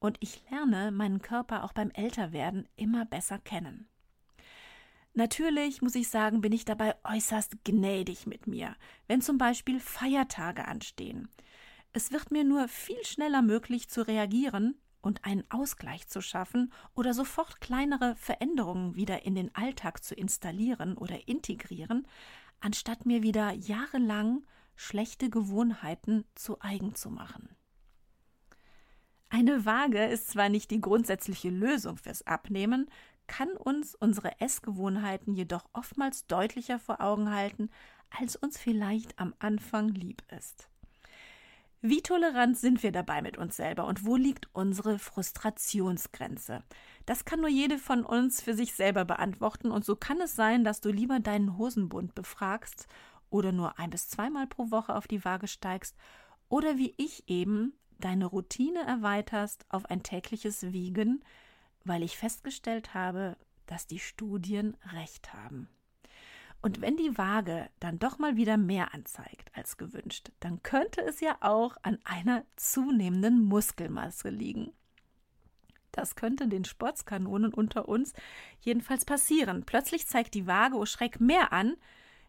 und 0.00 0.16
ich 0.18 0.42
lerne 0.50 0.90
meinen 0.90 1.22
Körper 1.22 1.62
auch 1.62 1.72
beim 1.72 1.92
Älterwerden 1.92 2.68
immer 2.74 3.04
besser 3.04 3.38
kennen. 3.38 3.88
Natürlich 5.14 5.80
muss 5.80 5.94
ich 5.94 6.08
sagen, 6.08 6.40
bin 6.40 6.50
ich 6.50 6.64
dabei 6.64 6.96
äußerst 7.04 7.62
gnädig 7.62 8.26
mit 8.26 8.48
mir, 8.48 8.74
wenn 9.06 9.22
zum 9.22 9.38
Beispiel 9.38 9.78
Feiertage 9.78 10.66
anstehen. 10.66 11.28
Es 11.92 12.10
wird 12.10 12.32
mir 12.32 12.42
nur 12.42 12.66
viel 12.66 13.04
schneller 13.04 13.42
möglich 13.42 13.90
zu 13.90 14.04
reagieren 14.04 14.74
und 15.02 15.24
einen 15.24 15.44
Ausgleich 15.50 16.08
zu 16.08 16.20
schaffen 16.20 16.72
oder 16.96 17.14
sofort 17.14 17.60
kleinere 17.60 18.16
Veränderungen 18.16 18.96
wieder 18.96 19.24
in 19.24 19.36
den 19.36 19.54
Alltag 19.54 20.02
zu 20.02 20.16
installieren 20.16 20.96
oder 20.96 21.28
integrieren, 21.28 22.08
anstatt 22.62 23.06
mir 23.06 23.22
wieder 23.22 23.52
jahrelang 23.52 24.44
schlechte 24.74 25.28
Gewohnheiten 25.30 26.24
zu 26.34 26.60
eigen 26.60 26.94
zu 26.94 27.10
machen. 27.10 27.54
Eine 29.28 29.64
Waage 29.64 30.04
ist 30.04 30.28
zwar 30.28 30.48
nicht 30.48 30.70
die 30.70 30.80
grundsätzliche 30.80 31.50
Lösung 31.50 31.96
fürs 31.96 32.26
Abnehmen, 32.26 32.90
kann 33.26 33.52
uns 33.52 33.94
unsere 33.94 34.40
Essgewohnheiten 34.40 35.34
jedoch 35.34 35.64
oftmals 35.72 36.26
deutlicher 36.26 36.78
vor 36.78 37.00
Augen 37.00 37.30
halten, 37.30 37.70
als 38.10 38.36
uns 38.36 38.58
vielleicht 38.58 39.18
am 39.18 39.34
Anfang 39.38 39.88
lieb 39.88 40.22
ist. 40.36 40.68
Wie 41.84 42.00
tolerant 42.00 42.56
sind 42.56 42.84
wir 42.84 42.92
dabei 42.92 43.22
mit 43.22 43.36
uns 43.36 43.56
selber 43.56 43.86
und 43.86 44.06
wo 44.06 44.14
liegt 44.14 44.48
unsere 44.52 45.00
Frustrationsgrenze? 45.00 46.62
Das 47.06 47.24
kann 47.24 47.40
nur 47.40 47.48
jede 47.48 47.76
von 47.76 48.04
uns 48.04 48.40
für 48.40 48.54
sich 48.54 48.74
selber 48.74 49.04
beantworten 49.04 49.72
und 49.72 49.84
so 49.84 49.96
kann 49.96 50.20
es 50.20 50.36
sein, 50.36 50.62
dass 50.62 50.80
du 50.80 50.92
lieber 50.92 51.18
deinen 51.18 51.58
Hosenbund 51.58 52.14
befragst 52.14 52.86
oder 53.30 53.50
nur 53.50 53.80
ein 53.80 53.90
bis 53.90 54.08
zweimal 54.08 54.46
pro 54.46 54.70
Woche 54.70 54.94
auf 54.94 55.08
die 55.08 55.24
Waage 55.24 55.48
steigst 55.48 55.96
oder 56.48 56.78
wie 56.78 56.94
ich 56.98 57.28
eben 57.28 57.72
deine 57.98 58.26
Routine 58.26 58.86
erweiterst 58.86 59.66
auf 59.68 59.84
ein 59.86 60.04
tägliches 60.04 60.72
Wiegen, 60.72 61.24
weil 61.84 62.04
ich 62.04 62.16
festgestellt 62.16 62.94
habe, 62.94 63.36
dass 63.66 63.88
die 63.88 63.98
Studien 63.98 64.76
recht 64.92 65.34
haben. 65.34 65.68
Und 66.60 66.80
wenn 66.80 66.96
die 66.96 67.18
Waage 67.18 67.68
dann 67.80 67.98
doch 67.98 68.20
mal 68.20 68.36
wieder 68.36 68.56
mehr 68.56 68.94
anzeigt 68.94 69.41
als 69.62 69.76
gewünscht, 69.76 70.32
dann 70.40 70.60
könnte 70.64 71.02
es 71.02 71.20
ja 71.20 71.36
auch 71.40 71.76
an 71.82 71.98
einer 72.02 72.44
zunehmenden 72.56 73.44
Muskelmasse 73.44 74.28
liegen. 74.28 74.72
Das 75.92 76.16
könnte 76.16 76.48
den 76.48 76.64
Sportskanonen 76.64 77.54
unter 77.54 77.88
uns 77.88 78.12
jedenfalls 78.60 79.04
passieren. 79.04 79.64
Plötzlich 79.64 80.08
zeigt 80.08 80.34
die 80.34 80.48
Waage, 80.48 80.76
oh 80.76 80.84
Schreck, 80.84 81.20
mehr 81.20 81.52
an, 81.52 81.76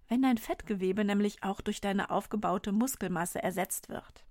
wenn 0.10 0.22
dein 0.22 0.38
Fettgewebe 0.38 1.04
nämlich 1.04 1.42
auch 1.42 1.62
durch 1.62 1.82
deine 1.82 2.12
aufgebaute 2.12 2.72
Muskelmasse 2.72 3.42
ersetzt 3.42 3.90
wird. 3.90 4.26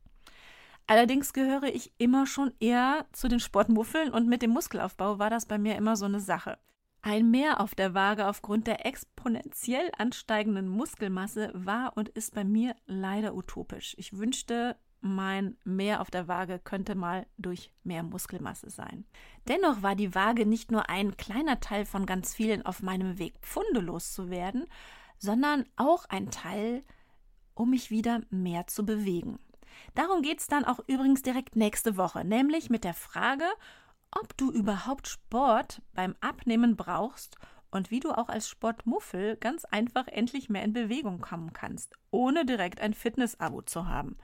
Allerdings 0.86 1.32
gehöre 1.32 1.74
ich 1.74 1.92
immer 1.98 2.26
schon 2.26 2.52
eher 2.60 3.06
zu 3.12 3.26
den 3.26 3.40
Sportmuffeln 3.40 4.12
und 4.12 4.28
mit 4.28 4.42
dem 4.42 4.50
Muskelaufbau 4.50 5.18
war 5.18 5.30
das 5.30 5.46
bei 5.46 5.58
mir 5.58 5.74
immer 5.74 5.96
so 5.96 6.04
eine 6.04 6.20
Sache. 6.20 6.56
Ein 7.04 7.32
Mehr 7.32 7.60
auf 7.60 7.74
der 7.74 7.94
Waage 7.94 8.28
aufgrund 8.28 8.68
der 8.68 8.86
exponentiell 8.86 9.90
ansteigenden 9.98 10.68
Muskelmasse 10.68 11.50
war 11.52 11.96
und 11.96 12.08
ist 12.10 12.32
bei 12.32 12.44
mir 12.44 12.76
leider 12.86 13.34
utopisch. 13.34 13.96
Ich 13.98 14.16
wünschte, 14.16 14.76
mein 15.00 15.56
Mehr 15.64 16.00
auf 16.00 16.12
der 16.12 16.28
Waage 16.28 16.60
könnte 16.60 16.94
mal 16.94 17.26
durch 17.38 17.72
mehr 17.82 18.04
Muskelmasse 18.04 18.70
sein. 18.70 19.04
Dennoch 19.48 19.82
war 19.82 19.96
die 19.96 20.14
Waage 20.14 20.46
nicht 20.46 20.70
nur 20.70 20.88
ein 20.88 21.16
kleiner 21.16 21.58
Teil 21.58 21.86
von 21.86 22.06
ganz 22.06 22.36
vielen 22.36 22.64
auf 22.64 22.82
meinem 22.82 23.18
Weg, 23.18 23.34
Pfunde 23.40 23.80
loszuwerden, 23.80 24.66
sondern 25.18 25.64
auch 25.74 26.04
ein 26.04 26.30
Teil, 26.30 26.84
um 27.54 27.70
mich 27.70 27.90
wieder 27.90 28.20
mehr 28.30 28.68
zu 28.68 28.86
bewegen. 28.86 29.40
Darum 29.96 30.22
geht 30.22 30.38
es 30.38 30.46
dann 30.46 30.64
auch 30.64 30.78
übrigens 30.86 31.22
direkt 31.22 31.56
nächste 31.56 31.96
Woche, 31.96 32.24
nämlich 32.24 32.70
mit 32.70 32.84
der 32.84 32.94
Frage, 32.94 33.46
ob 34.18 34.36
du 34.36 34.50
überhaupt 34.50 35.08
Sport 35.08 35.82
beim 35.94 36.14
Abnehmen 36.20 36.76
brauchst 36.76 37.36
und 37.70 37.90
wie 37.90 38.00
du 38.00 38.12
auch 38.12 38.28
als 38.28 38.48
Sportmuffel 38.48 39.36
ganz 39.36 39.64
einfach 39.64 40.06
endlich 40.06 40.48
mehr 40.48 40.62
in 40.62 40.72
Bewegung 40.72 41.20
kommen 41.20 41.52
kannst, 41.52 41.94
ohne 42.10 42.44
direkt 42.44 42.80
ein 42.80 42.94
Fitness-Abo 42.94 43.62
zu 43.62 43.88
haben. 43.88 44.16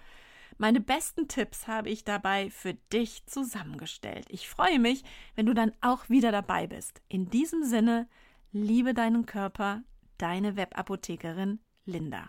Meine 0.59 0.81
besten 0.81 1.29
Tipps 1.29 1.67
habe 1.67 1.89
ich 1.89 2.05
dabei 2.05 2.51
für 2.51 2.75
dich 2.75 3.25
zusammengestellt. 3.27 4.27
Ich 4.29 4.49
freue 4.49 4.79
mich, 4.79 5.05
wenn 5.35 5.47
du 5.47 5.55
dann 5.55 5.73
auch 5.81 6.09
wieder 6.09 6.33
dabei 6.33 6.67
bist. 6.67 7.01
In 7.09 7.31
diesem 7.31 7.63
Sinne, 7.65 8.09
liebe 8.53 8.93
deinen 8.93 9.25
Körper, 9.25 9.83
deine 10.19 10.57
Webapothekerin 10.57 11.61
Linda. 11.85 12.29